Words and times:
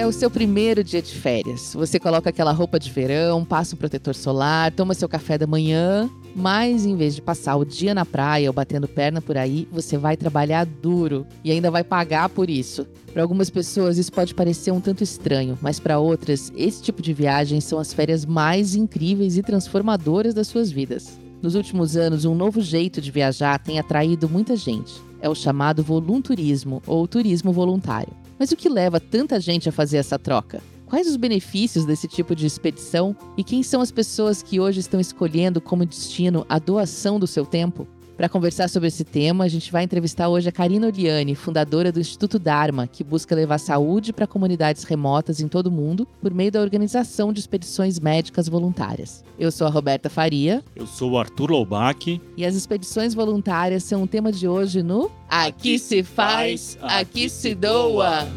É 0.00 0.06
o 0.06 0.12
seu 0.12 0.30
primeiro 0.30 0.82
dia 0.82 1.02
de 1.02 1.14
férias. 1.14 1.74
Você 1.74 2.00
coloca 2.00 2.30
aquela 2.30 2.52
roupa 2.52 2.78
de 2.78 2.90
verão, 2.90 3.44
passa 3.44 3.74
um 3.74 3.78
protetor 3.78 4.14
solar, 4.14 4.72
toma 4.72 4.94
seu 4.94 5.06
café 5.06 5.36
da 5.36 5.46
manhã, 5.46 6.08
mas 6.34 6.86
em 6.86 6.96
vez 6.96 7.14
de 7.14 7.20
passar 7.20 7.54
o 7.56 7.66
dia 7.66 7.92
na 7.92 8.06
praia 8.06 8.48
ou 8.48 8.54
batendo 8.54 8.88
perna 8.88 9.20
por 9.20 9.36
aí, 9.36 9.68
você 9.70 9.98
vai 9.98 10.16
trabalhar 10.16 10.64
duro 10.64 11.26
e 11.44 11.52
ainda 11.52 11.70
vai 11.70 11.84
pagar 11.84 12.30
por 12.30 12.48
isso. 12.48 12.86
Para 13.12 13.20
algumas 13.20 13.50
pessoas 13.50 13.98
isso 13.98 14.10
pode 14.10 14.34
parecer 14.34 14.70
um 14.70 14.80
tanto 14.80 15.04
estranho, 15.04 15.58
mas 15.60 15.78
para 15.78 15.98
outras, 15.98 16.50
esse 16.56 16.82
tipo 16.82 17.02
de 17.02 17.12
viagem 17.12 17.60
são 17.60 17.78
as 17.78 17.92
férias 17.92 18.24
mais 18.24 18.74
incríveis 18.74 19.36
e 19.36 19.42
transformadoras 19.42 20.32
das 20.32 20.48
suas 20.48 20.72
vidas. 20.72 21.20
Nos 21.42 21.54
últimos 21.54 21.94
anos, 21.94 22.24
um 22.24 22.34
novo 22.34 22.62
jeito 22.62 23.02
de 23.02 23.10
viajar 23.10 23.58
tem 23.58 23.78
atraído 23.78 24.30
muita 24.30 24.56
gente. 24.56 24.94
É 25.20 25.28
o 25.28 25.34
chamado 25.34 25.82
volunturismo 25.82 26.82
ou 26.86 27.06
turismo 27.06 27.52
voluntário. 27.52 28.29
Mas 28.40 28.50
o 28.50 28.56
que 28.56 28.70
leva 28.70 28.98
tanta 28.98 29.38
gente 29.38 29.68
a 29.68 29.72
fazer 29.72 29.98
essa 29.98 30.18
troca? 30.18 30.62
Quais 30.86 31.06
os 31.06 31.16
benefícios 31.16 31.84
desse 31.84 32.08
tipo 32.08 32.34
de 32.34 32.46
expedição 32.46 33.14
e 33.36 33.44
quem 33.44 33.62
são 33.62 33.82
as 33.82 33.92
pessoas 33.92 34.42
que 34.42 34.58
hoje 34.58 34.80
estão 34.80 34.98
escolhendo 34.98 35.60
como 35.60 35.84
destino 35.84 36.46
a 36.48 36.58
doação 36.58 37.20
do 37.20 37.26
seu 37.26 37.44
tempo? 37.44 37.86
Para 38.20 38.28
conversar 38.28 38.68
sobre 38.68 38.86
esse 38.88 39.02
tema, 39.02 39.44
a 39.44 39.48
gente 39.48 39.72
vai 39.72 39.82
entrevistar 39.82 40.28
hoje 40.28 40.46
a 40.46 40.52
Karina 40.52 40.88
Oliani, 40.88 41.34
fundadora 41.34 41.90
do 41.90 41.98
Instituto 41.98 42.38
Dharma, 42.38 42.86
que 42.86 43.02
busca 43.02 43.34
levar 43.34 43.56
saúde 43.56 44.12
para 44.12 44.26
comunidades 44.26 44.84
remotas 44.84 45.40
em 45.40 45.48
todo 45.48 45.68
o 45.68 45.70
mundo 45.70 46.06
por 46.20 46.34
meio 46.34 46.52
da 46.52 46.60
organização 46.60 47.32
de 47.32 47.40
expedições 47.40 47.98
médicas 47.98 48.46
voluntárias. 48.46 49.24
Eu 49.38 49.50
sou 49.50 49.66
a 49.66 49.70
Roberta 49.70 50.10
Faria. 50.10 50.62
Eu 50.76 50.86
sou 50.86 51.12
o 51.12 51.18
Arthur 51.18 51.50
Loubach. 51.50 52.20
E 52.36 52.44
as 52.44 52.54
expedições 52.54 53.14
voluntárias 53.14 53.84
são 53.84 54.02
o 54.02 54.06
tema 54.06 54.30
de 54.30 54.46
hoje 54.46 54.82
no 54.82 55.10
Aqui 55.26 55.78
se 55.78 56.02
faz, 56.02 56.76
aqui 56.82 57.26
se 57.26 57.54
doa. 57.54 58.28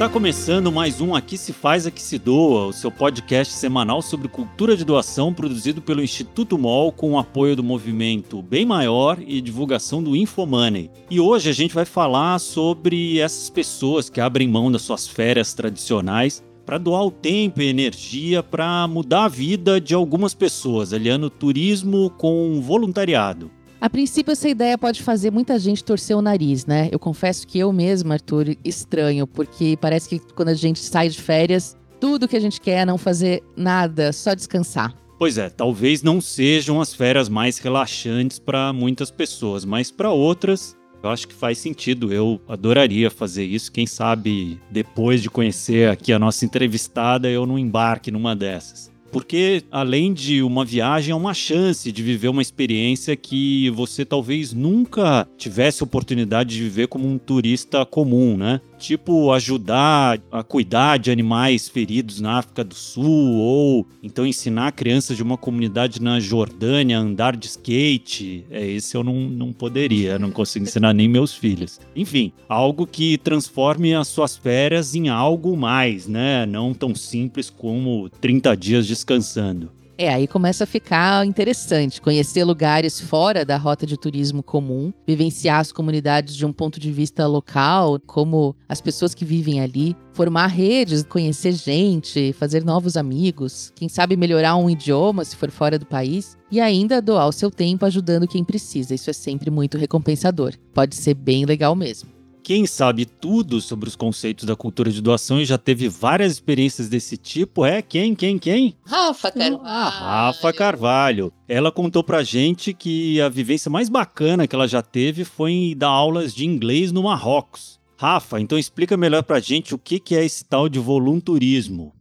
Está 0.00 0.08
começando 0.08 0.72
mais 0.72 0.98
um 1.02 1.14
Aqui 1.14 1.36
se 1.36 1.52
faz, 1.52 1.86
aqui 1.86 2.00
se 2.00 2.18
doa, 2.18 2.68
o 2.68 2.72
seu 2.72 2.90
podcast 2.90 3.52
semanal 3.52 4.00
sobre 4.00 4.28
cultura 4.28 4.74
de 4.74 4.82
doação 4.82 5.34
produzido 5.34 5.82
pelo 5.82 6.02
Instituto 6.02 6.56
MOL 6.56 6.90
com 6.90 7.12
o 7.12 7.18
apoio 7.18 7.54
do 7.54 7.62
movimento 7.62 8.40
Bem 8.40 8.64
Maior 8.64 9.18
e 9.20 9.42
divulgação 9.42 10.02
do 10.02 10.16
Infomoney. 10.16 10.90
E 11.10 11.20
hoje 11.20 11.50
a 11.50 11.52
gente 11.52 11.74
vai 11.74 11.84
falar 11.84 12.38
sobre 12.38 13.18
essas 13.18 13.50
pessoas 13.50 14.08
que 14.08 14.22
abrem 14.22 14.48
mão 14.48 14.72
das 14.72 14.80
suas 14.80 15.06
férias 15.06 15.52
tradicionais 15.52 16.42
para 16.64 16.78
doar 16.78 17.04
o 17.04 17.10
tempo 17.10 17.60
e 17.60 17.68
energia 17.68 18.42
para 18.42 18.88
mudar 18.88 19.24
a 19.24 19.28
vida 19.28 19.78
de 19.78 19.94
algumas 19.94 20.32
pessoas, 20.32 20.94
aliando 20.94 21.28
turismo 21.28 22.08
com 22.16 22.58
voluntariado. 22.62 23.50
A 23.80 23.88
princípio, 23.88 24.32
essa 24.32 24.46
ideia 24.46 24.76
pode 24.76 25.02
fazer 25.02 25.30
muita 25.30 25.58
gente 25.58 25.82
torcer 25.82 26.14
o 26.14 26.20
nariz, 26.20 26.66
né? 26.66 26.90
Eu 26.92 26.98
confesso 26.98 27.46
que 27.46 27.58
eu 27.58 27.72
mesma, 27.72 28.14
Arthur, 28.14 28.54
estranho, 28.62 29.26
porque 29.26 29.74
parece 29.80 30.06
que 30.06 30.18
quando 30.34 30.50
a 30.50 30.54
gente 30.54 30.80
sai 30.80 31.08
de 31.08 31.18
férias, 31.18 31.78
tudo 31.98 32.28
que 32.28 32.36
a 32.36 32.40
gente 32.40 32.60
quer 32.60 32.82
é 32.82 32.84
não 32.84 32.98
fazer 32.98 33.42
nada, 33.56 34.12
só 34.12 34.34
descansar. 34.34 34.94
Pois 35.18 35.38
é, 35.38 35.48
talvez 35.48 36.02
não 36.02 36.20
sejam 36.20 36.78
as 36.78 36.92
férias 36.92 37.30
mais 37.30 37.56
relaxantes 37.56 38.38
para 38.38 38.70
muitas 38.70 39.10
pessoas, 39.10 39.64
mas 39.64 39.90
para 39.90 40.10
outras, 40.10 40.76
eu 41.02 41.08
acho 41.08 41.26
que 41.26 41.34
faz 41.34 41.56
sentido. 41.56 42.12
Eu 42.12 42.38
adoraria 42.46 43.10
fazer 43.10 43.44
isso. 43.44 43.72
Quem 43.72 43.86
sabe 43.86 44.60
depois 44.70 45.22
de 45.22 45.30
conhecer 45.30 45.88
aqui 45.88 46.12
a 46.12 46.18
nossa 46.18 46.44
entrevistada, 46.44 47.30
eu 47.30 47.46
não 47.46 47.58
embarque 47.58 48.10
numa 48.10 48.36
dessas 48.36 48.89
porque 49.10 49.62
além 49.70 50.12
de 50.12 50.42
uma 50.42 50.64
viagem, 50.64 51.12
é 51.12 51.14
uma 51.14 51.34
chance 51.34 51.90
de 51.90 52.02
viver 52.02 52.28
uma 52.28 52.42
experiência 52.42 53.16
que 53.16 53.70
você 53.70 54.04
talvez 54.04 54.52
nunca 54.52 55.26
tivesse 55.36 55.82
oportunidade 55.82 56.56
de 56.56 56.62
viver 56.62 56.88
como 56.88 57.08
um 57.08 57.18
turista 57.18 57.84
comum, 57.84 58.36
né? 58.36 58.60
Tipo 58.80 59.30
ajudar 59.32 60.18
a 60.32 60.42
cuidar 60.42 60.98
de 60.98 61.10
animais 61.10 61.68
feridos 61.68 62.20
na 62.20 62.38
África 62.38 62.64
do 62.64 62.74
Sul, 62.74 63.36
ou 63.38 63.86
então 64.02 64.26
ensinar 64.26 64.72
crianças 64.72 65.16
de 65.16 65.22
uma 65.22 65.36
comunidade 65.36 66.00
na 66.00 66.18
Jordânia 66.18 66.98
a 66.98 67.02
andar 67.02 67.36
de 67.36 67.46
skate. 67.46 68.44
É, 68.50 68.66
esse 68.66 68.96
eu 68.96 69.04
não, 69.04 69.14
não 69.14 69.52
poderia, 69.52 70.18
não 70.18 70.30
consigo 70.30 70.64
ensinar 70.64 70.94
nem 70.94 71.06
meus 71.06 71.34
filhos. 71.34 71.78
Enfim, 71.94 72.32
algo 72.48 72.86
que 72.86 73.18
transforme 73.18 73.94
as 73.94 74.08
suas 74.08 74.36
férias 74.36 74.94
em 74.94 75.08
algo 75.08 75.56
mais, 75.56 76.08
né? 76.08 76.46
Não 76.46 76.72
tão 76.72 76.94
simples 76.94 77.50
como 77.50 78.08
30 78.20 78.56
dias 78.56 78.86
descansando. 78.86 79.70
É, 80.02 80.08
aí 80.08 80.26
começa 80.26 80.64
a 80.64 80.66
ficar 80.66 81.26
interessante 81.26 82.00
conhecer 82.00 82.42
lugares 82.42 82.98
fora 82.98 83.44
da 83.44 83.58
rota 83.58 83.84
de 83.84 83.98
turismo 83.98 84.42
comum, 84.42 84.94
vivenciar 85.06 85.60
as 85.60 85.72
comunidades 85.72 86.34
de 86.34 86.46
um 86.46 86.54
ponto 86.54 86.80
de 86.80 86.90
vista 86.90 87.26
local, 87.26 88.00
como 88.06 88.56
as 88.66 88.80
pessoas 88.80 89.14
que 89.14 89.26
vivem 89.26 89.60
ali, 89.60 89.94
formar 90.14 90.46
redes, 90.46 91.02
conhecer 91.02 91.52
gente, 91.52 92.32
fazer 92.32 92.64
novos 92.64 92.96
amigos, 92.96 93.74
quem 93.76 93.90
sabe 93.90 94.16
melhorar 94.16 94.56
um 94.56 94.70
idioma 94.70 95.22
se 95.22 95.36
for 95.36 95.50
fora 95.50 95.78
do 95.78 95.84
país 95.84 96.34
e 96.50 96.62
ainda 96.62 97.02
doar 97.02 97.28
o 97.28 97.32
seu 97.32 97.50
tempo 97.50 97.84
ajudando 97.84 98.26
quem 98.26 98.42
precisa. 98.42 98.94
Isso 98.94 99.10
é 99.10 99.12
sempre 99.12 99.50
muito 99.50 99.76
recompensador. 99.76 100.54
Pode 100.72 100.96
ser 100.96 101.12
bem 101.12 101.44
legal 101.44 101.76
mesmo. 101.76 102.19
Quem 102.50 102.66
sabe 102.66 103.04
tudo 103.06 103.60
sobre 103.60 103.88
os 103.88 103.94
conceitos 103.94 104.44
da 104.44 104.56
cultura 104.56 104.90
de 104.90 105.00
doação 105.00 105.40
e 105.40 105.44
já 105.44 105.56
teve 105.56 105.88
várias 105.88 106.32
experiências 106.32 106.88
desse 106.88 107.16
tipo 107.16 107.64
é 107.64 107.80
quem, 107.80 108.12
quem, 108.12 108.40
quem? 108.40 108.74
Rafa 108.84 109.30
Carvalho. 109.30 109.60
A 109.64 109.88
Rafa 109.88 110.52
Carvalho. 110.52 111.32
Ela 111.46 111.70
contou 111.70 112.02
pra 112.02 112.24
gente 112.24 112.74
que 112.74 113.20
a 113.20 113.28
vivência 113.28 113.70
mais 113.70 113.88
bacana 113.88 114.48
que 114.48 114.56
ela 114.56 114.66
já 114.66 114.82
teve 114.82 115.24
foi 115.24 115.52
em 115.52 115.76
dar 115.76 115.90
aulas 115.90 116.34
de 116.34 116.44
inglês 116.44 116.90
no 116.90 117.04
Marrocos. 117.04 117.78
Rafa, 117.96 118.40
então 118.40 118.58
explica 118.58 118.96
melhor 118.96 119.22
pra 119.22 119.38
gente 119.38 119.72
o 119.72 119.78
que 119.78 120.02
é 120.16 120.24
esse 120.24 120.44
tal 120.44 120.68
de 120.68 120.80
volunturismo. 120.80 121.94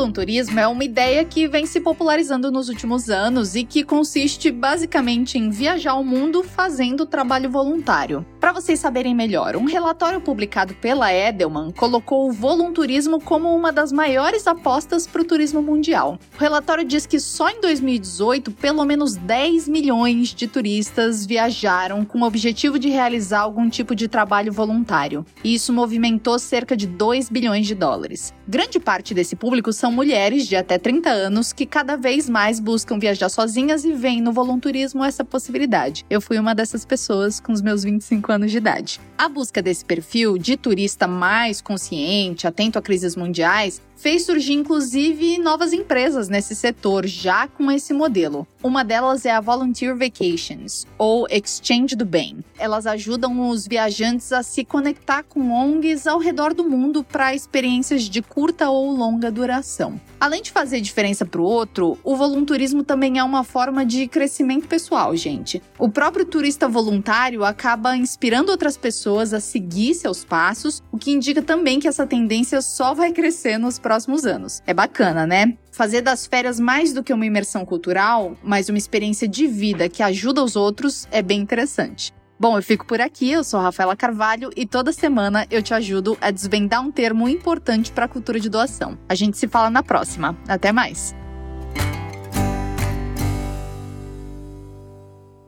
Volunturismo 0.00 0.58
é 0.58 0.66
uma 0.66 0.82
ideia 0.82 1.22
que 1.26 1.46
vem 1.46 1.66
se 1.66 1.78
popularizando 1.78 2.50
nos 2.50 2.70
últimos 2.70 3.10
anos 3.10 3.54
e 3.54 3.64
que 3.64 3.84
consiste 3.84 4.50
basicamente 4.50 5.36
em 5.36 5.50
viajar 5.50 5.94
o 5.96 6.02
mundo 6.02 6.42
fazendo 6.42 7.04
trabalho 7.04 7.50
voluntário. 7.50 8.24
Para 8.40 8.52
vocês 8.52 8.80
saberem 8.80 9.14
melhor, 9.14 9.56
um 9.56 9.66
relatório 9.66 10.18
publicado 10.18 10.74
pela 10.76 11.12
Edelman 11.12 11.70
colocou 11.72 12.26
o 12.26 12.32
volunturismo 12.32 13.20
como 13.20 13.54
uma 13.54 13.70
das 13.70 13.92
maiores 13.92 14.46
apostas 14.46 15.06
para 15.06 15.20
o 15.20 15.24
turismo 15.24 15.60
mundial. 15.60 16.18
O 16.34 16.40
relatório 16.40 16.82
diz 16.82 17.04
que 17.04 17.20
só 17.20 17.50
em 17.50 17.60
2018, 17.60 18.52
pelo 18.52 18.86
menos 18.86 19.16
10 19.16 19.68
milhões 19.68 20.28
de 20.28 20.48
turistas 20.48 21.26
viajaram 21.26 22.06
com 22.06 22.20
o 22.20 22.24
objetivo 22.26 22.78
de 22.78 22.88
realizar 22.88 23.40
algum 23.40 23.68
tipo 23.68 23.94
de 23.94 24.08
trabalho 24.08 24.50
voluntário. 24.50 25.26
E 25.44 25.54
isso 25.54 25.74
movimentou 25.74 26.38
cerca 26.38 26.74
de 26.74 26.86
2 26.86 27.28
bilhões 27.28 27.66
de 27.66 27.74
dólares. 27.74 28.32
Grande 28.50 28.80
parte 28.80 29.14
desse 29.14 29.36
público 29.36 29.72
são 29.72 29.92
mulheres 29.92 30.44
de 30.44 30.56
até 30.56 30.76
30 30.76 31.08
anos 31.08 31.52
que 31.52 31.64
cada 31.64 31.94
vez 31.94 32.28
mais 32.28 32.58
buscam 32.58 32.98
viajar 32.98 33.28
sozinhas 33.28 33.84
e 33.84 33.92
veem 33.92 34.20
no 34.20 34.32
volunturismo 34.32 35.04
essa 35.04 35.24
possibilidade. 35.24 36.04
Eu 36.10 36.20
fui 36.20 36.36
uma 36.36 36.52
dessas 36.52 36.84
pessoas 36.84 37.38
com 37.38 37.52
os 37.52 37.62
meus 37.62 37.84
25 37.84 38.32
anos 38.32 38.50
de 38.50 38.56
idade. 38.56 39.00
A 39.16 39.28
busca 39.28 39.62
desse 39.62 39.84
perfil 39.84 40.36
de 40.36 40.56
turista 40.56 41.06
mais 41.06 41.60
consciente, 41.60 42.44
atento 42.44 42.76
a 42.76 42.82
crises 42.82 43.14
mundiais, 43.14 43.80
fez 44.00 44.24
surgir 44.24 44.54
inclusive 44.54 45.36
novas 45.38 45.74
empresas 45.74 46.26
nesse 46.26 46.56
setor 46.56 47.06
já 47.06 47.46
com 47.46 47.70
esse 47.70 47.92
modelo. 47.92 48.46
Uma 48.62 48.82
delas 48.82 49.26
é 49.26 49.30
a 49.30 49.40
Volunteer 49.40 49.94
Vacations, 49.94 50.86
ou 50.96 51.26
Exchange 51.28 51.94
do 51.94 52.06
Bem. 52.06 52.38
Elas 52.58 52.86
ajudam 52.86 53.48
os 53.50 53.66
viajantes 53.66 54.32
a 54.32 54.42
se 54.42 54.64
conectar 54.64 55.22
com 55.22 55.50
ONGs 55.50 56.06
ao 56.06 56.18
redor 56.18 56.54
do 56.54 56.64
mundo 56.64 57.04
para 57.04 57.34
experiências 57.34 58.04
de 58.04 58.22
curta 58.22 58.70
ou 58.70 58.90
longa 58.90 59.30
duração. 59.30 60.00
Além 60.18 60.42
de 60.42 60.50
fazer 60.50 60.80
diferença 60.80 61.24
para 61.24 61.40
o 61.40 61.44
outro, 61.44 61.98
o 62.04 62.16
volunturismo 62.16 62.82
também 62.82 63.18
é 63.18 63.24
uma 63.24 63.44
forma 63.44 63.84
de 63.84 64.06
crescimento 64.06 64.66
pessoal, 64.66 65.14
gente. 65.16 65.62
O 65.78 65.88
próprio 65.88 66.24
turista 66.26 66.68
voluntário 66.68 67.44
acaba 67.44 67.96
inspirando 67.96 68.50
outras 68.50 68.76
pessoas 68.76 69.32
a 69.32 69.40
seguir 69.40 69.94
seus 69.94 70.24
passos, 70.24 70.82
o 70.92 70.98
que 70.98 71.10
indica 71.10 71.40
também 71.40 71.80
que 71.80 71.88
essa 71.88 72.06
tendência 72.06 72.60
só 72.60 72.92
vai 72.92 73.12
crescer 73.12 73.58
nos 73.58 73.78
próximos 73.78 73.89
próximos 73.90 74.24
anos. 74.24 74.62
É 74.68 74.72
bacana, 74.72 75.26
né? 75.26 75.58
Fazer 75.72 76.00
das 76.00 76.24
férias 76.24 76.60
mais 76.60 76.92
do 76.92 77.02
que 77.02 77.12
uma 77.12 77.26
imersão 77.26 77.64
cultural, 77.64 78.36
mas 78.40 78.68
uma 78.68 78.78
experiência 78.78 79.26
de 79.26 79.48
vida 79.48 79.88
que 79.88 80.00
ajuda 80.00 80.44
os 80.44 80.54
outros 80.54 81.08
é 81.10 81.20
bem 81.20 81.40
interessante. 81.40 82.12
Bom, 82.38 82.56
eu 82.56 82.62
fico 82.62 82.86
por 82.86 83.00
aqui, 83.00 83.32
eu 83.32 83.42
sou 83.42 83.58
Rafaela 83.58 83.96
Carvalho 83.96 84.50
e 84.56 84.64
toda 84.64 84.92
semana 84.92 85.44
eu 85.50 85.60
te 85.60 85.74
ajudo 85.74 86.16
a 86.20 86.30
desvendar 86.30 86.80
um 86.80 86.92
termo 86.92 87.28
importante 87.28 87.90
para 87.90 88.04
a 88.04 88.08
cultura 88.08 88.38
de 88.38 88.48
doação. 88.48 88.96
A 89.08 89.14
gente 89.16 89.36
se 89.36 89.48
fala 89.48 89.68
na 89.68 89.82
próxima. 89.82 90.38
Até 90.46 90.70
mais! 90.70 91.12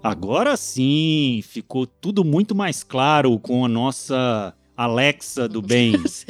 Agora 0.03 0.57
sim, 0.57 1.45
ficou 1.45 1.87
tudo 1.87 2.25
muito 2.25 2.57
mais 2.57 2.83
claro 2.83 3.39
com 3.39 3.65
a 3.65 3.69
nossa 3.69 4.53
Alexa 4.77 5.49
do 5.49 5.63
bens. 5.63 6.27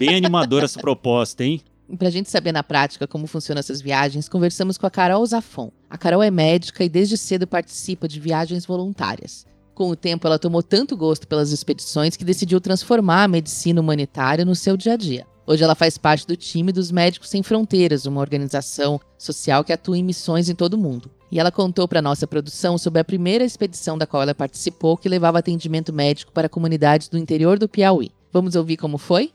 Bem 0.00 0.16
animadora 0.16 0.64
essa 0.64 0.80
proposta, 0.80 1.44
hein? 1.44 1.60
Pra 1.98 2.08
gente 2.08 2.30
saber 2.30 2.52
na 2.52 2.62
prática 2.62 3.06
como 3.06 3.26
funcionam 3.26 3.60
essas 3.60 3.82
viagens, 3.82 4.30
conversamos 4.30 4.78
com 4.78 4.86
a 4.86 4.90
Carol 4.90 5.26
Zafon. 5.26 5.70
A 5.90 5.98
Carol 5.98 6.22
é 6.22 6.30
médica 6.30 6.82
e 6.82 6.88
desde 6.88 7.18
cedo 7.18 7.46
participa 7.46 8.08
de 8.08 8.18
viagens 8.18 8.64
voluntárias. 8.64 9.44
Com 9.74 9.90
o 9.90 9.96
tempo, 9.96 10.26
ela 10.26 10.38
tomou 10.38 10.62
tanto 10.62 10.96
gosto 10.96 11.28
pelas 11.28 11.52
expedições 11.52 12.16
que 12.16 12.24
decidiu 12.24 12.62
transformar 12.62 13.24
a 13.24 13.28
medicina 13.28 13.78
humanitária 13.78 14.42
no 14.42 14.54
seu 14.54 14.74
dia 14.74 14.94
a 14.94 14.96
dia. 14.96 15.26
Hoje 15.46 15.64
ela 15.64 15.74
faz 15.74 15.98
parte 15.98 16.26
do 16.26 16.34
time 16.34 16.72
dos 16.72 16.90
Médicos 16.90 17.28
Sem 17.28 17.42
Fronteiras, 17.42 18.06
uma 18.06 18.22
organização 18.22 18.98
social 19.18 19.62
que 19.62 19.72
atua 19.72 19.98
em 19.98 20.02
missões 20.02 20.48
em 20.48 20.54
todo 20.54 20.74
o 20.74 20.78
mundo. 20.78 21.10
E 21.30 21.38
ela 21.38 21.52
contou 21.52 21.86
para 21.86 22.00
nossa 22.00 22.26
produção 22.26 22.78
sobre 22.78 23.00
a 23.00 23.04
primeira 23.04 23.44
expedição 23.44 23.98
da 23.98 24.06
qual 24.06 24.22
ela 24.22 24.34
participou, 24.34 24.96
que 24.96 25.10
levava 25.10 25.40
atendimento 25.40 25.92
médico 25.92 26.32
para 26.32 26.48
comunidades 26.48 27.08
do 27.08 27.18
interior 27.18 27.58
do 27.58 27.68
Piauí. 27.68 28.12
Vamos 28.32 28.54
ouvir 28.54 28.78
como 28.78 28.96
foi? 28.96 29.32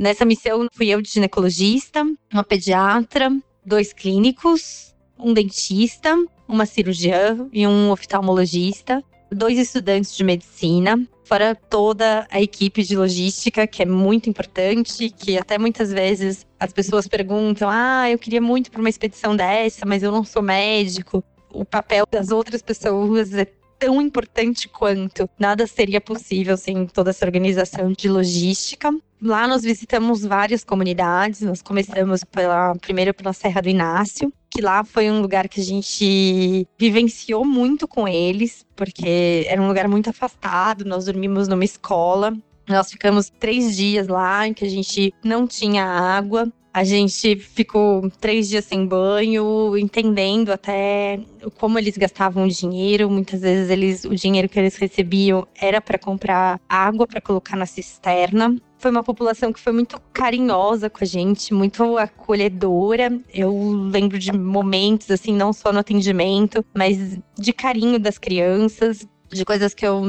Nessa 0.00 0.24
missão 0.24 0.66
fui 0.72 0.88
eu 0.88 1.02
de 1.02 1.10
ginecologista, 1.10 2.02
uma 2.32 2.42
pediatra, 2.42 3.30
dois 3.62 3.92
clínicos, 3.92 4.94
um 5.18 5.34
dentista, 5.34 6.16
uma 6.48 6.64
cirurgiã 6.64 7.46
e 7.52 7.66
um 7.66 7.90
oftalmologista, 7.90 9.04
dois 9.30 9.58
estudantes 9.58 10.16
de 10.16 10.24
medicina, 10.24 11.06
fora 11.22 11.54
toda 11.54 12.26
a 12.30 12.40
equipe 12.40 12.82
de 12.82 12.96
logística, 12.96 13.66
que 13.66 13.82
é 13.82 13.84
muito 13.84 14.30
importante, 14.30 15.10
que 15.10 15.36
até 15.36 15.58
muitas 15.58 15.92
vezes 15.92 16.46
as 16.58 16.72
pessoas 16.72 17.06
perguntam: 17.06 17.68
"Ah, 17.70 18.10
eu 18.10 18.18
queria 18.18 18.40
muito 18.40 18.70
para 18.70 18.80
uma 18.80 18.88
expedição 18.88 19.36
dessa, 19.36 19.84
mas 19.84 20.02
eu 20.02 20.10
não 20.10 20.24
sou 20.24 20.40
médico". 20.40 21.22
O 21.52 21.62
papel 21.62 22.06
das 22.10 22.30
outras 22.30 22.62
pessoas 22.62 23.34
é 23.34 23.44
tão 23.80 24.00
importante 24.00 24.68
quanto. 24.68 25.28
Nada 25.38 25.66
seria 25.66 26.00
possível 26.00 26.56
sem 26.56 26.86
toda 26.86 27.10
essa 27.10 27.24
organização 27.24 27.90
de 27.90 28.08
logística. 28.08 28.94
Lá 29.22 29.48
nós 29.48 29.62
visitamos 29.62 30.22
várias 30.22 30.62
comunidades. 30.62 31.40
Nós 31.40 31.62
começamos 31.62 32.22
pela, 32.22 32.74
primeiro 32.76 33.14
pela 33.14 33.32
Serra 33.32 33.62
do 33.62 33.70
Inácio, 33.70 34.30
que 34.50 34.60
lá 34.60 34.84
foi 34.84 35.10
um 35.10 35.22
lugar 35.22 35.48
que 35.48 35.60
a 35.60 35.64
gente 35.64 36.68
vivenciou 36.78 37.44
muito 37.44 37.88
com 37.88 38.06
eles, 38.06 38.66
porque 38.76 39.46
era 39.48 39.60
um 39.60 39.68
lugar 39.68 39.88
muito 39.88 40.10
afastado. 40.10 40.84
Nós 40.84 41.06
dormimos 41.06 41.48
numa 41.48 41.64
escola. 41.64 42.36
Nós 42.68 42.90
ficamos 42.90 43.30
três 43.30 43.76
dias 43.76 44.06
lá 44.06 44.46
em 44.46 44.52
que 44.52 44.64
a 44.64 44.68
gente 44.68 45.12
não 45.24 45.46
tinha 45.46 45.84
água. 45.84 46.52
A 46.72 46.84
gente 46.84 47.36
ficou 47.36 48.08
três 48.20 48.48
dias 48.48 48.64
sem 48.64 48.86
banho, 48.86 49.76
entendendo 49.76 50.50
até 50.50 51.18
como 51.58 51.78
eles 51.78 51.96
gastavam 51.96 52.46
dinheiro. 52.46 53.10
Muitas 53.10 53.40
vezes 53.40 53.70
eles, 53.70 54.04
o 54.04 54.14
dinheiro 54.14 54.48
que 54.48 54.58
eles 54.58 54.76
recebiam 54.76 55.46
era 55.60 55.80
para 55.80 55.98
comprar 55.98 56.60
água 56.68 57.08
para 57.08 57.20
colocar 57.20 57.56
na 57.56 57.66
cisterna. 57.66 58.56
Foi 58.78 58.90
uma 58.90 59.02
população 59.02 59.52
que 59.52 59.60
foi 59.60 59.72
muito 59.72 60.00
carinhosa 60.12 60.88
com 60.88 61.02
a 61.02 61.06
gente, 61.06 61.52
muito 61.52 61.98
acolhedora. 61.98 63.20
Eu 63.34 63.52
lembro 63.92 64.18
de 64.18 64.32
momentos 64.32 65.10
assim, 65.10 65.34
não 65.34 65.52
só 65.52 65.72
no 65.72 65.80
atendimento, 65.80 66.64
mas 66.72 67.18
de 67.36 67.52
carinho 67.52 67.98
das 67.98 68.16
crianças, 68.16 69.06
de 69.32 69.44
coisas 69.44 69.74
que 69.74 69.86
eu 69.86 70.02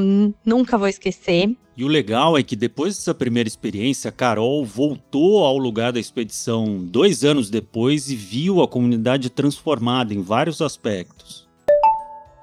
nunca 0.44 0.76
vou 0.76 0.88
esquecer. 0.88 1.54
E 1.76 1.84
o 1.84 1.88
legal 1.88 2.36
é 2.36 2.42
que 2.42 2.54
depois 2.54 2.96
dessa 2.96 3.14
primeira 3.14 3.48
experiência, 3.48 4.10
a 4.10 4.12
Carol 4.12 4.64
voltou 4.64 5.42
ao 5.44 5.56
lugar 5.56 5.92
da 5.92 6.00
expedição 6.00 6.78
dois 6.84 7.24
anos 7.24 7.48
depois 7.48 8.10
e 8.10 8.16
viu 8.16 8.60
a 8.60 8.68
comunidade 8.68 9.30
transformada 9.30 10.12
em 10.12 10.20
vários 10.20 10.60
aspectos. 10.60 11.48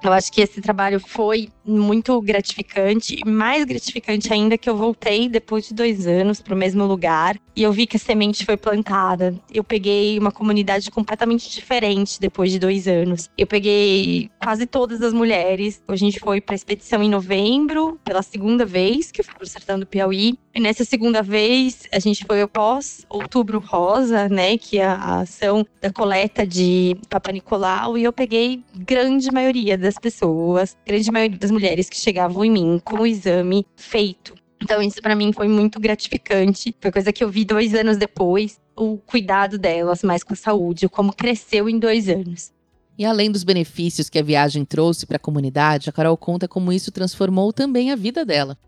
Eu 0.02 0.12
acho 0.12 0.32
que 0.32 0.40
esse 0.40 0.60
trabalho 0.60 0.98
foi 0.98 1.50
muito 1.70 2.20
gratificante, 2.20 3.18
mais 3.26 3.64
gratificante 3.64 4.32
ainda 4.32 4.58
que 4.58 4.68
eu 4.68 4.76
voltei 4.76 5.28
depois 5.28 5.68
de 5.68 5.74
dois 5.74 6.06
anos 6.06 6.40
para 6.40 6.54
o 6.54 6.56
mesmo 6.56 6.84
lugar 6.86 7.36
e 7.60 7.62
eu 7.62 7.72
vi 7.72 7.86
que 7.86 7.98
a 7.98 8.00
semente 8.00 8.46
foi 8.46 8.56
plantada. 8.56 9.34
Eu 9.52 9.62
peguei 9.62 10.18
uma 10.18 10.32
comunidade 10.32 10.90
completamente 10.90 11.50
diferente 11.50 12.18
depois 12.18 12.50
de 12.50 12.58
dois 12.58 12.88
anos. 12.88 13.28
Eu 13.36 13.46
peguei 13.46 14.30
quase 14.42 14.64
todas 14.64 15.02
as 15.02 15.12
mulheres. 15.12 15.82
A 15.86 15.94
gente 15.94 16.18
foi 16.20 16.40
para 16.40 16.54
a 16.54 16.56
expedição 16.56 17.02
em 17.02 17.10
novembro, 17.10 18.00
pela 18.02 18.22
segunda 18.22 18.64
vez 18.64 19.10
que 19.10 19.20
eu 19.20 19.24
fui 19.26 19.34
para 19.34 19.44
o 19.44 19.46
Sertão 19.46 19.78
do 19.78 19.86
Piauí. 19.86 20.38
E 20.54 20.58
nessa 20.58 20.84
segunda 20.84 21.22
vez, 21.22 21.82
a 21.92 21.98
gente 21.98 22.24
foi 22.24 22.40
após 22.40 23.04
Outubro 23.08 23.60
Rosa, 23.60 24.28
né, 24.28 24.56
que 24.56 24.78
é 24.78 24.84
a 24.84 25.20
ação 25.20 25.64
da 25.80 25.92
coleta 25.92 26.46
de 26.46 26.96
Papa 27.08 27.30
Nicolau, 27.30 27.96
e 27.96 28.04
eu 28.04 28.12
peguei 28.12 28.64
grande 28.74 29.30
maioria 29.30 29.78
das 29.78 29.94
pessoas, 29.94 30.76
grande 30.84 31.10
maioria 31.12 31.38
das 31.38 31.50
mulheres 31.50 31.59
que 31.88 31.96
chegavam 31.96 32.44
em 32.44 32.50
mim 32.50 32.80
com 32.84 33.00
o 33.00 33.06
exame 33.06 33.66
feito. 33.76 34.34
Então, 34.62 34.82
isso 34.82 35.00
para 35.00 35.14
mim 35.14 35.32
foi 35.32 35.48
muito 35.48 35.80
gratificante. 35.80 36.74
Foi 36.80 36.92
coisa 36.92 37.12
que 37.12 37.24
eu 37.24 37.30
vi 37.30 37.44
dois 37.44 37.74
anos 37.74 37.96
depois, 37.96 38.60
o 38.76 38.98
cuidado 38.98 39.58
delas 39.58 40.02
mais 40.02 40.22
com 40.22 40.34
a 40.34 40.36
saúde, 40.36 40.88
como 40.88 41.12
cresceu 41.12 41.68
em 41.68 41.78
dois 41.78 42.08
anos. 42.08 42.52
E 42.98 43.04
além 43.04 43.30
dos 43.30 43.44
benefícios 43.44 44.10
que 44.10 44.18
a 44.18 44.22
viagem 44.22 44.64
trouxe 44.64 45.06
para 45.06 45.16
a 45.16 45.20
comunidade, 45.20 45.88
a 45.88 45.92
Carol 45.92 46.16
conta 46.18 46.46
como 46.46 46.70
isso 46.72 46.92
transformou 46.92 47.52
também 47.52 47.90
a 47.90 47.96
vida 47.96 48.26
dela. 48.26 48.58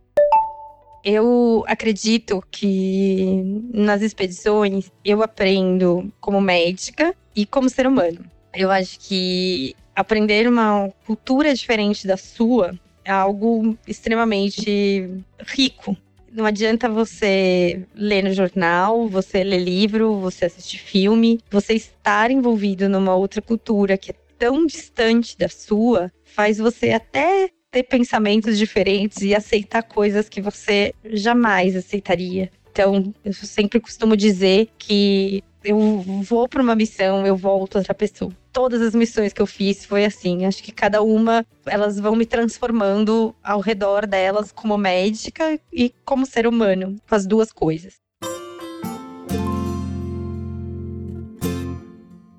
Eu 1.05 1.65
acredito 1.67 2.43
que 2.50 3.43
nas 3.75 4.00
expedições 4.00 4.91
eu 5.05 5.23
aprendo 5.23 6.11
como 6.21 6.41
médica 6.41 7.15
e 7.37 7.44
como 7.44 7.69
ser 7.69 7.87
humano. 7.87 8.25
Eu 8.55 8.71
acho 8.71 8.99
que 9.00 9.75
aprender 9.94 10.49
uma 10.49 10.91
cultura 11.06 11.55
diferente 11.55 12.06
da 12.06 12.17
sua 12.17 12.75
é 13.05 13.11
algo 13.11 13.77
extremamente 13.87 15.11
rico. 15.41 15.97
Não 16.33 16.47
adianta 16.47 16.89
você 16.89 17.85
ler 17.94 18.25
no 18.25 18.33
jornal, 18.33 19.06
você 19.06 19.44
ler 19.44 19.59
livro, 19.59 20.19
você 20.19 20.47
assistir 20.47 20.79
filme, 20.79 21.41
você 21.50 21.75
estar 21.75 22.31
envolvido 22.31 22.89
numa 22.89 23.15
outra 23.15 23.43
cultura 23.43 23.99
que 23.99 24.12
é 24.12 24.15
tão 24.39 24.67
distante 24.67 25.37
da 25.37 25.49
sua, 25.49 26.11
faz 26.25 26.59
você 26.59 26.93
até 26.93 27.50
ter 27.71 27.83
pensamentos 27.85 28.59
diferentes 28.59 29.23
e 29.23 29.35
aceitar 29.35 29.83
coisas 29.83 30.29
que 30.29 30.41
você 30.41 30.94
jamais 31.05 31.77
aceitaria. 31.77 32.50
Então, 32.71 33.12
eu 33.25 33.33
sempre 33.35 33.79
costumo 33.79 34.17
dizer 34.17 34.69
que 34.79 35.44
eu 35.64 35.79
vou 36.22 36.48
para 36.48 36.63
uma 36.63 36.75
missão, 36.75 37.27
eu 37.27 37.36
volto 37.36 37.77
outra 37.77 37.94
pessoa 37.94 38.32
todas 38.53 38.82
as 38.82 38.94
missões 38.94 39.32
que 39.32 39.41
eu 39.41 39.46
fiz 39.46 39.84
foi 39.84 40.05
assim. 40.05 40.44
Acho 40.44 40.63
que 40.63 40.70
cada 40.70 41.03
uma, 41.03 41.44
elas 41.65 41.98
vão 41.98 42.15
me 42.15 42.27
transformando 42.27 43.34
ao 43.43 43.60
redor 43.60 44.06
delas 44.06 44.53
como 44.53 44.77
médica 44.77 45.58
e 45.72 45.93
como 46.05 46.27
ser 46.27 46.46
humano, 46.46 46.96
as 47.10 47.27
duas 47.27 47.51
coisas. 47.51 47.94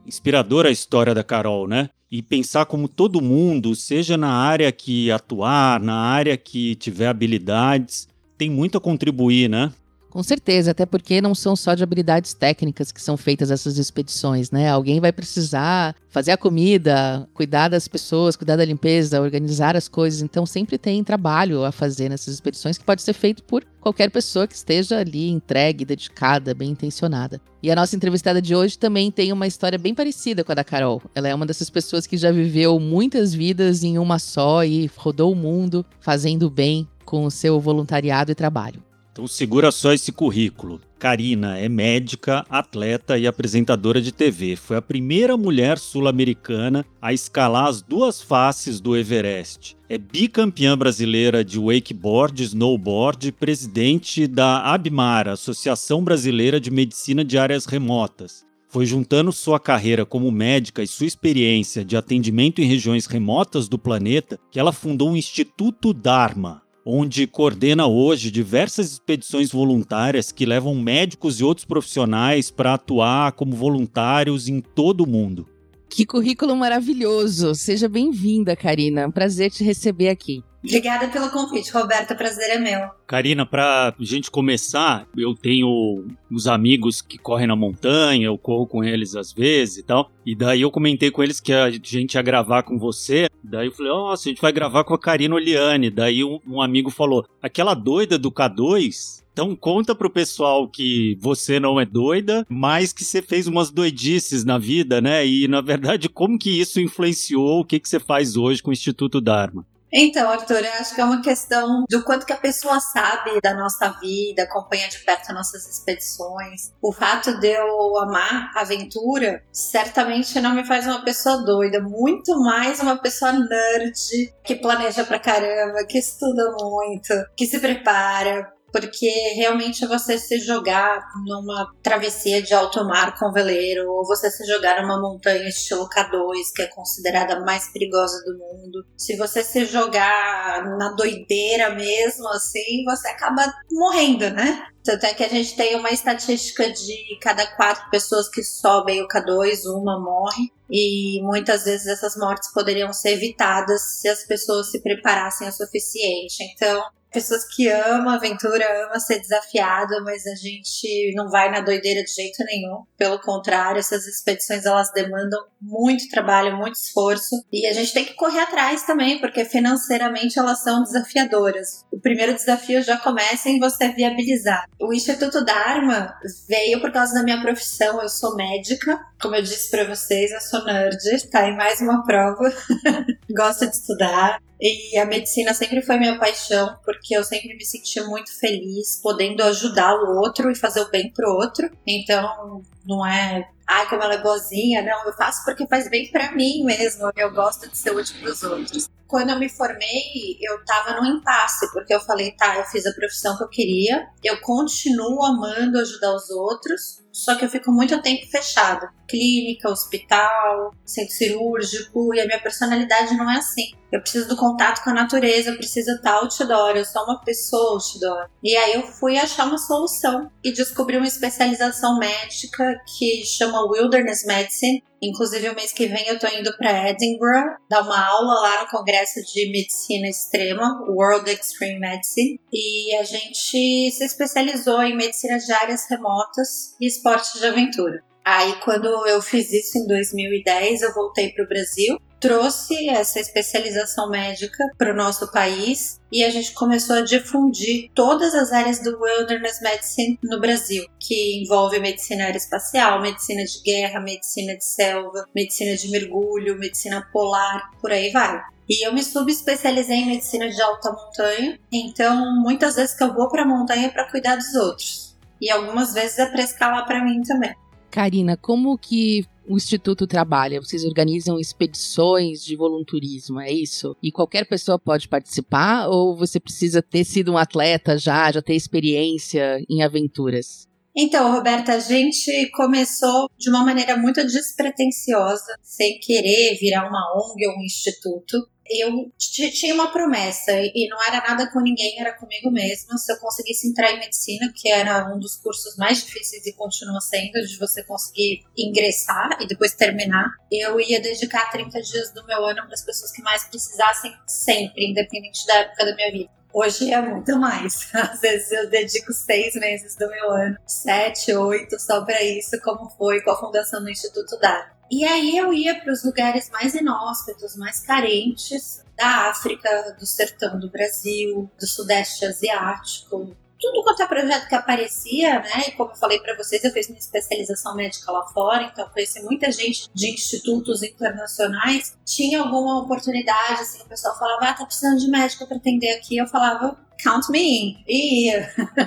Inspiradora 0.06 0.70
a 0.70 0.72
história 0.72 1.16
da 1.16 1.24
Carol, 1.24 1.68
né? 1.68 1.90
E 2.12 2.22
pensar 2.22 2.68
como 2.68 2.88
todo 2.88 3.20
mundo, 3.20 3.76
seja 3.76 4.16
na 4.16 4.32
área 4.32 4.72
que 4.72 5.10
atuar, 5.10 5.80
na 5.80 5.96
área 5.96 6.38
que 6.38 6.76
tiver 6.76 7.08
habilidades, 7.08 8.08
tem 8.38 8.52
muito 8.52 8.78
a 8.78 8.82
contribuir, 8.82 9.50
né? 9.50 9.72
Com 10.14 10.22
certeza, 10.22 10.70
até 10.70 10.86
porque 10.86 11.20
não 11.20 11.34
são 11.34 11.56
só 11.56 11.74
de 11.74 11.82
habilidades 11.82 12.36
técnicas 12.36 12.92
que 12.92 13.02
são 13.02 13.18
feitas 13.18 13.50
essas 13.50 13.80
expedições, 13.80 14.52
né? 14.52 14.70
Alguém 14.70 15.00
vai 15.00 15.12
precisar 15.12 15.96
fazer 16.08 16.30
a 16.30 16.38
comida, 16.38 17.28
cuidar 17.34 17.68
das 17.68 17.88
pessoas, 17.88 18.36
cuidar 18.36 18.56
da 18.56 18.64
limpeza, 18.64 19.20
organizar 19.20 19.76
as 19.76 19.88
coisas. 19.88 20.22
Então 20.22 20.46
sempre 20.46 20.78
tem 20.78 21.04
trabalho 21.04 21.66
a 21.66 21.72
fazer 21.72 22.10
nessas 22.10 22.36
expedições 22.36 22.78
que 22.78 22.84
pode 22.84 23.02
ser 23.02 23.14
feito 23.14 23.42
por 23.42 23.66
qualquer 23.82 24.12
pessoa 24.12 24.46
que 24.46 24.54
esteja 24.54 25.00
ali 25.00 25.32
entregue, 25.32 25.84
dedicada, 25.84 26.54
bem 26.54 26.70
intencionada. 26.70 27.42
E 27.64 27.72
a 27.72 27.76
nossa 27.76 27.96
entrevistada 27.96 28.40
de 28.40 28.56
hoje 28.56 28.78
também 28.78 29.10
tem 29.10 29.34
uma 29.34 29.48
história 29.48 29.80
bem 29.80 29.96
parecida 29.96 30.44
com 30.44 30.52
a 30.52 30.56
da 30.56 30.64
Carol. 30.64 31.02
Ela 31.16 31.30
é 31.30 31.34
uma 31.34 31.48
dessas 31.48 31.72
pessoas 31.72 32.06
que 32.06 32.18
já 32.18 32.32
viveu 32.32 32.80
muitas 32.80 33.34
vidas 33.34 33.84
em 33.84 33.98
uma 33.98 34.20
só 34.20 34.64
e 34.64 34.92
rodou 34.96 35.32
o 35.32 35.36
mundo 35.36 35.84
fazendo 36.00 36.52
bem 36.52 36.88
com 37.04 37.26
o 37.26 37.32
seu 37.32 37.60
voluntariado 37.60 38.32
e 38.32 38.36
trabalho. 38.36 38.93
Então 39.14 39.28
segura 39.28 39.72
só 39.72 39.94
esse 39.94 40.12
currículo. 40.12 40.82
Karina 40.98 41.60
é 41.60 41.70
médica, 41.70 42.44
atleta 42.50 43.16
e 43.16 43.28
apresentadora 43.28 44.02
de 44.02 44.12
TV. 44.12 44.56
Foi 44.56 44.76
a 44.76 44.82
primeira 44.82 45.38
mulher 45.38 45.78
sul-americana 45.78 46.84
a 47.00 47.14
escalar 47.14 47.68
as 47.68 47.80
duas 47.80 48.24
faces 48.24 48.82
do 48.82 48.98
Everest. 48.98 49.78
É 49.88 50.00
bicampeã 50.00 50.76
brasileira 50.76 51.46
de 51.46 51.60
wakeboard, 51.60 52.42
snowboard, 52.42 53.32
presidente 53.34 54.26
da 54.26 54.62
ABMAR, 54.74 55.28
Associação 55.28 56.04
Brasileira 56.04 56.60
de 56.60 56.72
Medicina 56.72 57.24
de 57.24 57.38
Áreas 57.38 57.68
Remotas. 57.68 58.44
Foi 58.68 58.88
juntando 58.88 59.32
sua 59.32 59.60
carreira 59.60 60.04
como 60.04 60.32
médica 60.32 60.82
e 60.82 60.88
sua 60.88 61.06
experiência 61.06 61.86
de 61.86 61.96
atendimento 61.96 62.60
em 62.60 62.66
regiões 62.66 63.06
remotas 63.06 63.70
do 63.70 63.78
planeta 63.78 64.40
que 64.50 64.60
ela 64.60 64.72
fundou 64.72 65.12
o 65.12 65.16
Instituto 65.16 65.94
Dharma, 65.94 66.63
onde 66.86 67.26
coordena 67.28 67.88
hoje 67.88 68.30
diversas 68.30 68.92
expedições 68.92 69.52
voluntárias 69.52 70.32
que 70.32 70.46
levam 70.46 70.76
médicos 70.76 71.40
e 71.40 71.44
outros 71.44 71.66
profissionais 71.66 72.52
para 72.52 72.74
atuar 72.74 73.32
como 73.34 73.56
voluntários 73.56 74.48
em 74.48 74.60
todo 74.60 75.02
o 75.02 75.08
mundo. 75.08 75.48
Que 75.90 76.06
currículo 76.06 76.56
maravilhoso! 76.56 77.54
Seja 77.54 77.88
bem-vinda, 77.88 78.56
Karina. 78.56 79.12
Prazer 79.12 79.52
te 79.52 79.64
receber 79.64 80.10
aqui. 80.10 80.44
Obrigada 80.64 81.10
pelo 81.10 81.30
convite, 81.30 81.72
Roberta. 81.72 82.16
Prazer 82.16 82.52
é 82.52 82.58
meu. 82.58 82.90
Karina, 83.06 83.46
pra 83.46 83.94
gente 84.00 84.32
começar, 84.32 85.06
eu 85.16 85.36
tenho 85.36 86.06
uns 86.32 86.48
amigos 86.48 87.02
que 87.02 87.18
correm 87.18 87.48
na 87.48 87.56
montanha, 87.56 88.28
eu 88.28 88.38
corro 88.38 88.66
com 88.66 88.84
eles 88.84 89.16
às 89.16 89.34
vezes 89.34 89.78
e 89.78 89.84
tal. 89.84 90.10
E 90.26 90.34
daí 90.34 90.62
eu 90.62 90.72
comentei 90.72 91.12
com 91.12 91.22
eles 91.22 91.42
que 91.42 91.52
a 91.52 91.70
gente 91.70 92.14
ia 92.14 92.22
gravar 92.22 92.64
com 92.64 92.80
você. 92.80 93.30
Daí 93.44 93.68
eu 93.68 93.72
falei, 93.74 93.92
nossa, 93.92 94.30
a 94.30 94.32
gente 94.32 94.42
vai 94.42 94.54
gravar 94.54 94.86
com 94.86 94.94
a 94.94 95.00
Karina 95.00 95.36
Oliane. 95.36 95.90
Daí 95.90 96.24
um, 96.24 96.40
um 96.48 96.62
amigo 96.62 96.90
falou, 96.90 97.26
aquela 97.42 97.74
doida 97.74 98.18
do 98.18 98.32
K2, 98.32 99.22
então 99.34 99.56
conta 99.56 99.96
pro 99.96 100.10
pessoal 100.10 100.68
que 100.68 101.18
você 101.20 101.60
não 101.60 101.80
é 101.80 101.86
doida, 101.86 102.46
mas 102.48 102.94
que 102.94 103.04
você 103.04 103.22
fez 103.22 103.48
umas 103.48 103.72
doidices 103.72 104.46
na 104.46 104.58
vida, 104.58 105.02
né? 105.02 105.26
E 105.26 105.48
na 105.48 105.60
verdade, 105.60 106.08
como 106.08 106.38
que 106.38 106.62
isso 106.62 106.80
influenciou 106.80 107.60
o 107.60 107.66
que, 107.66 107.80
que 107.80 107.90
você 107.90 108.00
faz 108.00 108.38
hoje 108.38 108.62
com 108.62 108.70
o 108.70 108.74
Instituto 108.74 109.20
Dharma? 109.20 109.66
Então, 109.96 110.28
Arthur, 110.28 110.66
eu 110.66 110.74
acho 110.74 110.96
que 110.96 111.02
é 111.02 111.06
uma 111.06 111.22
questão 111.22 111.84
do 111.88 112.04
quanto 112.04 112.26
que 112.26 112.34
a 112.34 112.38
pessoa 112.38 112.80
sabe 112.80 113.40
da 113.44 113.54
nossa 113.54 113.90
vida, 114.02 114.42
acompanha 114.42 114.90
de 114.90 114.98
perto 115.00 115.32
nossas 115.32 115.68
expedições. 115.68 116.74
O 116.82 116.92
fato 116.92 117.40
de 117.40 117.50
eu 117.50 117.98
amar 118.00 118.52
aventura 118.56 119.44
certamente 119.52 120.42
não 120.42 120.56
me 120.56 120.66
faz 120.66 120.88
uma 120.88 121.04
pessoa 121.04 121.46
doida, 121.46 121.80
muito 121.80 122.40
mais 122.40 122.80
uma 122.80 122.98
pessoa 122.98 123.34
nerd 123.34 124.34
que 124.44 124.56
planeja 124.56 125.04
pra 125.04 125.20
caramba, 125.20 125.86
que 125.88 126.00
estuda 126.00 126.56
muito, 126.60 127.14
que 127.36 127.46
se 127.46 127.60
prepara 127.60 128.52
porque 128.74 129.08
realmente 129.36 129.86
é 129.86 129.88
você 129.88 130.18
se 130.18 130.40
jogar 130.40 131.00
numa 131.28 131.72
travessia 131.84 132.42
de 132.42 132.56
alto 132.56 132.84
mar 132.84 133.16
com 133.20 133.32
veleiro, 133.32 133.88
ou 133.88 134.04
você 134.04 134.32
se 134.32 134.44
jogar 134.46 134.82
numa 134.82 135.00
montanha 135.00 135.48
estilo 135.48 135.88
K2, 135.88 136.52
que 136.56 136.64
é 136.64 136.68
considerada 136.68 137.36
a 137.36 137.40
mais 137.42 137.72
perigosa 137.72 138.20
do 138.26 138.36
mundo. 138.36 138.84
Se 138.98 139.16
você 139.16 139.44
se 139.44 139.66
jogar 139.66 140.66
na 140.80 140.90
doideira 140.96 141.76
mesmo, 141.76 142.28
assim, 142.30 142.84
você 142.84 143.10
acaba 143.10 143.46
morrendo, 143.72 144.32
né? 144.32 144.66
Tanto 144.84 145.06
é 145.06 145.14
que 145.14 145.24
a 145.24 145.30
gente 145.30 145.56
tem 145.56 145.76
uma 145.76 145.92
estatística 145.92 146.70
de 146.70 147.18
cada 147.22 147.46
quatro 147.56 147.90
pessoas 147.92 148.28
que 148.28 148.44
sobem 148.44 149.02
o 149.02 149.08
K2, 149.08 149.66
uma 149.66 150.00
morre. 150.00 150.52
E 150.70 151.22
muitas 151.22 151.66
vezes 151.66 151.86
essas 151.86 152.18
mortes 152.18 152.52
poderiam 152.52 152.92
ser 152.92 153.12
evitadas 153.12 154.00
se 154.02 154.10
as 154.10 154.26
pessoas 154.26 154.72
se 154.72 154.82
preparassem 154.82 155.48
o 155.48 155.52
suficiente. 155.52 156.44
Então, 156.54 156.84
pessoas 157.14 157.46
que 157.46 157.70
amam 157.70 158.10
a 158.10 158.16
aventura, 158.16 158.86
amam 158.86 159.00
ser 159.00 159.20
desafiado, 159.20 160.04
mas 160.04 160.26
a 160.26 160.36
gente 160.36 161.14
não 161.16 161.30
vai 161.30 161.52
na 161.52 161.62
doideira 161.62 162.04
de 162.04 162.12
jeito 162.12 162.44
nenhum. 162.46 162.84
Pelo 162.98 163.20
contrário, 163.20 163.80
essas 163.80 164.08
expedições 164.08 164.66
elas 164.66 164.92
demandam 164.92 165.40
muito 165.62 166.10
trabalho, 166.10 166.58
muito 166.58 166.76
esforço 166.76 167.36
e 167.52 167.68
a 167.68 167.74
gente 167.74 167.94
tem 167.94 168.06
que 168.06 168.16
correr 168.16 168.42
atrás 168.42 168.84
também, 168.84 169.20
porque 169.20 169.46
financeiramente 169.46 170.38
elas 170.38 170.62
são 170.62 170.84
desafiadoras. 170.84 171.86
O 171.92 172.00
primeiro 172.00 172.34
desafio 172.34 172.82
já 172.82 172.98
começa 172.98 173.50
em 173.50 173.60
você 173.60 173.90
viabilizar. 173.90 174.66
O 174.82 174.94
Instituto 174.94 175.46
Dharma 175.46 176.14
veio 176.50 176.82
por 176.82 176.92
causa 176.92 177.14
da 177.14 177.24
minha 177.24 177.42
profissão, 177.42 178.02
eu 178.02 178.10
sou 178.10 178.36
médica, 178.36 179.00
como 179.22 179.36
eu 179.36 179.42
disse 179.42 179.70
para 179.70 179.86
vocês, 179.86 180.32
eu 180.32 180.42
sou 180.42 180.66
nerd, 180.66 180.98
tá 181.30 181.48
em 181.48 181.56
mais 181.56 181.80
uma 181.80 182.04
prova. 182.04 182.52
Gosto 183.30 183.68
de 183.68 183.76
estudar, 183.76 184.42
e 184.64 184.98
a 184.98 185.06
medicina 185.06 185.54
sempre 185.54 185.82
foi 185.82 185.98
minha 185.98 186.18
paixão, 186.18 186.78
porque 186.86 187.18
eu 187.18 187.22
sempre 187.22 187.54
me 187.54 187.66
senti 187.66 188.00
muito 188.00 188.32
feliz 188.40 188.98
podendo 189.04 189.44
ajudar 189.44 189.94
o 189.94 190.22
outro 190.22 190.50
e 190.50 190.56
fazer 190.56 190.80
o 190.80 190.90
bem 190.90 191.12
pro 191.12 191.30
outro. 191.34 191.70
Então, 191.86 192.64
não 192.86 193.06
é, 193.06 193.46
ai, 193.68 193.90
como 193.90 194.02
ela 194.02 194.14
é 194.14 194.22
boazinha, 194.22 194.82
não, 194.82 195.06
eu 195.06 195.12
faço 195.12 195.44
porque 195.44 195.68
faz 195.68 195.90
bem 195.90 196.10
para 196.10 196.32
mim 196.32 196.64
mesmo. 196.64 197.12
Eu 197.14 197.34
gosto 197.34 197.70
de 197.70 197.78
ser 197.78 197.94
útil 197.94 198.16
pros 198.22 198.42
outros. 198.42 198.90
Quando 199.06 199.32
eu 199.32 199.38
me 199.38 199.50
formei, 199.50 200.38
eu 200.42 200.64
tava 200.64 200.96
num 200.96 201.18
impasse, 201.18 201.70
porque 201.74 201.94
eu 201.94 202.00
falei, 202.00 202.32
tá, 202.32 202.58
eu 202.58 202.64
fiz 202.64 202.86
a 202.86 202.94
profissão 202.94 203.38
que 203.38 203.44
eu 203.44 203.50
queria, 203.50 204.08
eu 204.24 204.40
continuo 204.40 205.26
amando 205.26 205.78
ajudar 205.78 206.16
os 206.16 206.30
outros, 206.30 207.03
só 207.14 207.36
que 207.36 207.46
eu 207.46 207.50
fico 207.50 207.72
muito 207.72 208.02
tempo 208.02 208.26
fechado. 208.28 208.88
Clínica, 209.08 209.70
hospital, 209.70 210.74
centro 210.84 211.14
cirúrgico, 211.14 212.14
e 212.16 212.20
a 212.20 212.26
minha 212.26 212.42
personalidade 212.42 213.16
não 213.16 213.30
é 213.30 213.38
assim. 213.38 213.72
Eu 213.94 214.02
preciso 214.02 214.28
do 214.28 214.36
contato 214.36 214.84
com 214.84 214.90
a 214.90 214.94
natureza, 214.94 215.52
eu 215.52 215.56
preciso 215.56 215.92
estar 215.92 216.14
outdoor, 216.14 216.72
eu 216.76 216.84
sou 216.84 217.04
uma 217.04 217.22
pessoa 217.22 217.74
outdoor. 217.74 218.28
E 218.44 218.56
aí 218.58 218.74
eu 218.74 218.82
fui 218.82 219.20
achar 219.20 219.46
uma 219.46 219.60
solução 219.60 220.32
e 220.44 220.52
descobri 220.52 220.98
uma 220.98 221.06
especialização 221.06 222.00
médica 222.00 222.82
que 222.98 223.24
chama 223.24 223.70
Wilderness 223.72 224.26
Medicine. 224.26 224.84
Inclusive, 225.00 225.50
o 225.50 225.56
mês 225.56 225.74
que 225.74 225.86
vem 225.86 226.08
eu 226.08 226.18
tô 226.18 226.28
indo 226.28 226.56
para 226.58 226.90
Edinburgh 226.90 227.58
dar 227.70 227.82
uma 227.84 228.08
aula 228.08 228.42
lá 228.42 228.64
no 228.64 228.70
Congresso 228.70 229.22
de 229.32 229.52
Medicina 229.52 230.08
Extrema, 230.08 230.82
World 230.88 231.30
Extreme 231.30 231.80
Medicine. 231.80 232.40
E 232.52 232.96
a 232.96 233.04
gente 233.04 233.92
se 233.92 234.04
especializou 234.04 234.82
em 234.82 234.96
medicina 234.96 235.38
de 235.38 235.52
áreas 235.52 235.86
remotas 235.88 236.76
e 236.82 236.88
esportes 237.04 237.40
de 237.40 237.46
aventura. 237.46 238.02
Aí, 238.26 238.56
quando 238.64 238.88
eu 239.06 239.22
fiz 239.22 239.52
isso 239.52 239.78
em 239.78 239.86
2010, 239.86 240.82
eu 240.82 240.94
voltei 240.94 241.34
para 241.34 241.44
o 241.44 241.48
Brasil, 241.48 241.98
trouxe 242.22 242.88
essa 242.88 243.20
especialização 243.20 244.10
médica 244.10 244.64
para 244.78 244.94
o 244.94 244.96
nosso 244.96 245.30
país 245.30 246.00
e 246.10 246.24
a 246.24 246.30
gente 246.30 246.54
começou 246.54 246.96
a 246.96 247.02
difundir 247.02 247.92
todas 247.94 248.34
as 248.34 248.54
áreas 248.54 248.80
do 248.80 248.98
Wilderness 248.98 249.60
Medicine 249.62 250.18
no 250.24 250.40
Brasil, 250.40 250.86
que 250.98 251.44
envolve 251.44 251.82
medicina 251.82 252.24
aeroespacial, 252.24 253.02
medicina 253.02 253.44
de 253.44 253.62
guerra, 253.62 254.00
medicina 254.00 254.56
de 254.56 254.64
selva, 254.64 255.26
medicina 255.36 255.76
de 255.76 255.90
mergulho, 255.90 256.58
medicina 256.58 257.06
polar, 257.12 257.72
por 257.82 257.92
aí 257.92 258.10
vai. 258.10 258.42
E 258.70 258.88
eu 258.88 258.94
me 258.94 259.04
subespecializei 259.04 259.98
em 259.98 260.08
medicina 260.08 260.48
de 260.48 260.62
alta 260.62 260.94
montanha, 260.94 261.60
então 261.70 262.42
muitas 262.42 262.78
vezes 262.78 262.96
que 262.96 263.04
eu 263.04 263.14
vou 263.14 263.28
para 263.28 263.42
a 263.42 263.48
montanha 263.48 263.88
é 263.88 263.90
para 263.90 264.10
cuidar 264.10 264.38
dos 264.38 264.56
outros. 264.56 265.13
E 265.44 265.52
algumas 265.52 265.94
vezes 265.94 266.18
é 266.20 266.26
para 266.26 266.42
escalar 266.42 266.86
para 266.86 267.04
mim 267.04 267.22
também. 267.22 267.54
Karina, 267.92 268.38
como 268.38 268.78
que 268.78 269.26
o 269.46 269.58
Instituto 269.58 270.08
trabalha? 270.08 270.62
Vocês 270.62 270.86
organizam 270.86 271.38
expedições 271.38 272.46
de 272.46 272.56
volunturismo, 272.56 273.42
é 273.42 273.52
isso? 273.52 273.94
E 274.02 274.10
qualquer 274.10 274.48
pessoa 274.48 274.80
pode 274.80 275.10
participar 275.10 275.90
ou 275.90 276.16
você 276.16 276.40
precisa 276.40 276.82
ter 276.82 277.04
sido 277.04 277.34
um 277.34 277.38
atleta 277.38 277.98
já, 277.98 278.32
já 278.32 278.42
ter 278.42 278.56
experiência 278.56 279.62
em 279.70 279.84
aventuras? 279.84 280.66
Então, 280.96 281.32
Roberta, 281.32 281.74
a 281.74 281.80
gente 281.80 282.52
começou 282.52 283.30
de 283.38 283.50
uma 283.50 283.64
maneira 283.64 283.98
muito 283.98 284.24
despretensiosa, 284.26 285.56
sem 285.62 286.00
querer 286.00 286.58
virar 286.60 286.88
uma 286.88 287.14
ONG 287.18 287.48
ou 287.48 287.58
um 287.58 287.64
instituto 287.64 288.48
eu 288.70 289.12
tinha 289.18 289.74
uma 289.74 289.92
promessa 289.92 290.52
e 290.52 290.88
não 290.90 291.02
era 291.04 291.18
nada 291.18 291.52
com 291.52 291.60
ninguém, 291.60 292.00
era 292.00 292.14
comigo 292.14 292.50
mesma. 292.50 292.98
Se 292.98 293.12
eu 293.12 293.18
conseguisse 293.18 293.68
entrar 293.68 293.92
em 293.92 294.00
medicina, 294.00 294.52
que 294.56 294.70
era 294.70 295.14
um 295.14 295.20
dos 295.20 295.36
cursos 295.36 295.76
mais 295.76 296.04
difíceis 296.04 296.46
e 296.46 296.54
continua 296.54 297.02
sendo, 297.02 297.46
de 297.46 297.58
você 297.58 297.84
conseguir 297.84 298.44
ingressar 298.58 299.38
e 299.42 299.48
depois 299.48 299.74
terminar, 299.74 300.26
eu 300.52 300.80
ia 300.80 301.02
dedicar 301.02 301.50
30 301.52 301.82
dias 301.82 302.14
do 302.14 302.26
meu 302.26 302.44
ano 302.46 302.64
para 302.66 302.74
as 302.74 302.86
pessoas 302.86 303.12
que 303.12 303.22
mais 303.22 303.44
precisassem 303.46 304.14
sempre, 304.26 304.90
independente 304.90 305.46
da 305.46 305.56
época 305.56 305.86
da 305.86 305.96
minha 305.96 306.12
vida. 306.12 306.43
Hoje 306.54 306.94
é 306.94 307.02
muito 307.02 307.36
mais. 307.40 307.90
Às 307.96 308.22
vezes 308.22 308.52
eu 308.52 308.70
dedico 308.70 309.12
seis 309.12 309.56
meses 309.56 309.96
do 309.96 310.08
meu 310.08 310.32
ano, 310.32 310.58
sete, 310.68 311.34
oito, 311.34 311.80
só 311.80 312.06
para 312.06 312.22
isso, 312.22 312.62
como 312.62 312.90
foi 312.92 313.22
com 313.22 313.32
a 313.32 313.40
fundação 313.40 313.82
do 313.84 313.90
Instituto 313.90 314.38
Dara. 314.40 314.72
E 314.92 315.04
aí 315.04 315.36
eu 315.36 315.52
ia 315.52 315.80
para 315.82 315.92
os 315.92 316.04
lugares 316.04 316.52
mais 316.52 316.76
inóspitos, 316.76 317.56
mais 317.56 317.80
carentes 317.80 318.84
da 318.96 319.30
África, 319.30 319.96
do 320.00 320.06
sertão 320.06 320.60
do 320.60 320.70
Brasil, 320.70 321.50
do 321.60 321.66
Sudeste 321.66 322.26
Asiático, 322.26 323.36
tudo 323.64 323.82
quanto 323.82 324.04
é 324.04 324.08
projeto 324.08 324.50
que 324.50 324.56
aparecia, 324.56 325.40
né? 325.40 325.64
E 325.70 325.72
como 325.72 325.92
eu 325.92 325.96
falei 325.96 326.20
para 326.20 326.36
vocês, 326.36 326.62
eu 326.66 326.72
fiz 326.72 326.90
minha 326.90 327.00
especialização 327.00 327.74
médica 327.74 328.12
lá 328.12 328.26
fora, 328.26 328.64
então 328.64 328.90
conheci 328.90 329.24
muita 329.24 329.50
gente 329.54 329.90
de 329.94 330.12
institutos 330.12 330.84
internacionais. 330.84 331.98
Tinha 332.06 332.42
alguma 332.42 332.82
oportunidade, 332.82 333.62
assim, 333.62 333.82
o 333.82 333.86
pessoal 333.86 334.20
falava, 334.20 334.50
ah, 334.50 334.54
tá 334.54 334.66
precisando 334.66 335.00
de 335.00 335.08
médico 335.08 335.48
para 335.48 335.56
atender 335.56 335.92
aqui. 335.92 336.18
Eu 336.18 336.28
falava, 336.28 336.78
count 337.02 337.32
me 337.32 337.40
in. 337.40 337.84
E. 337.88 338.32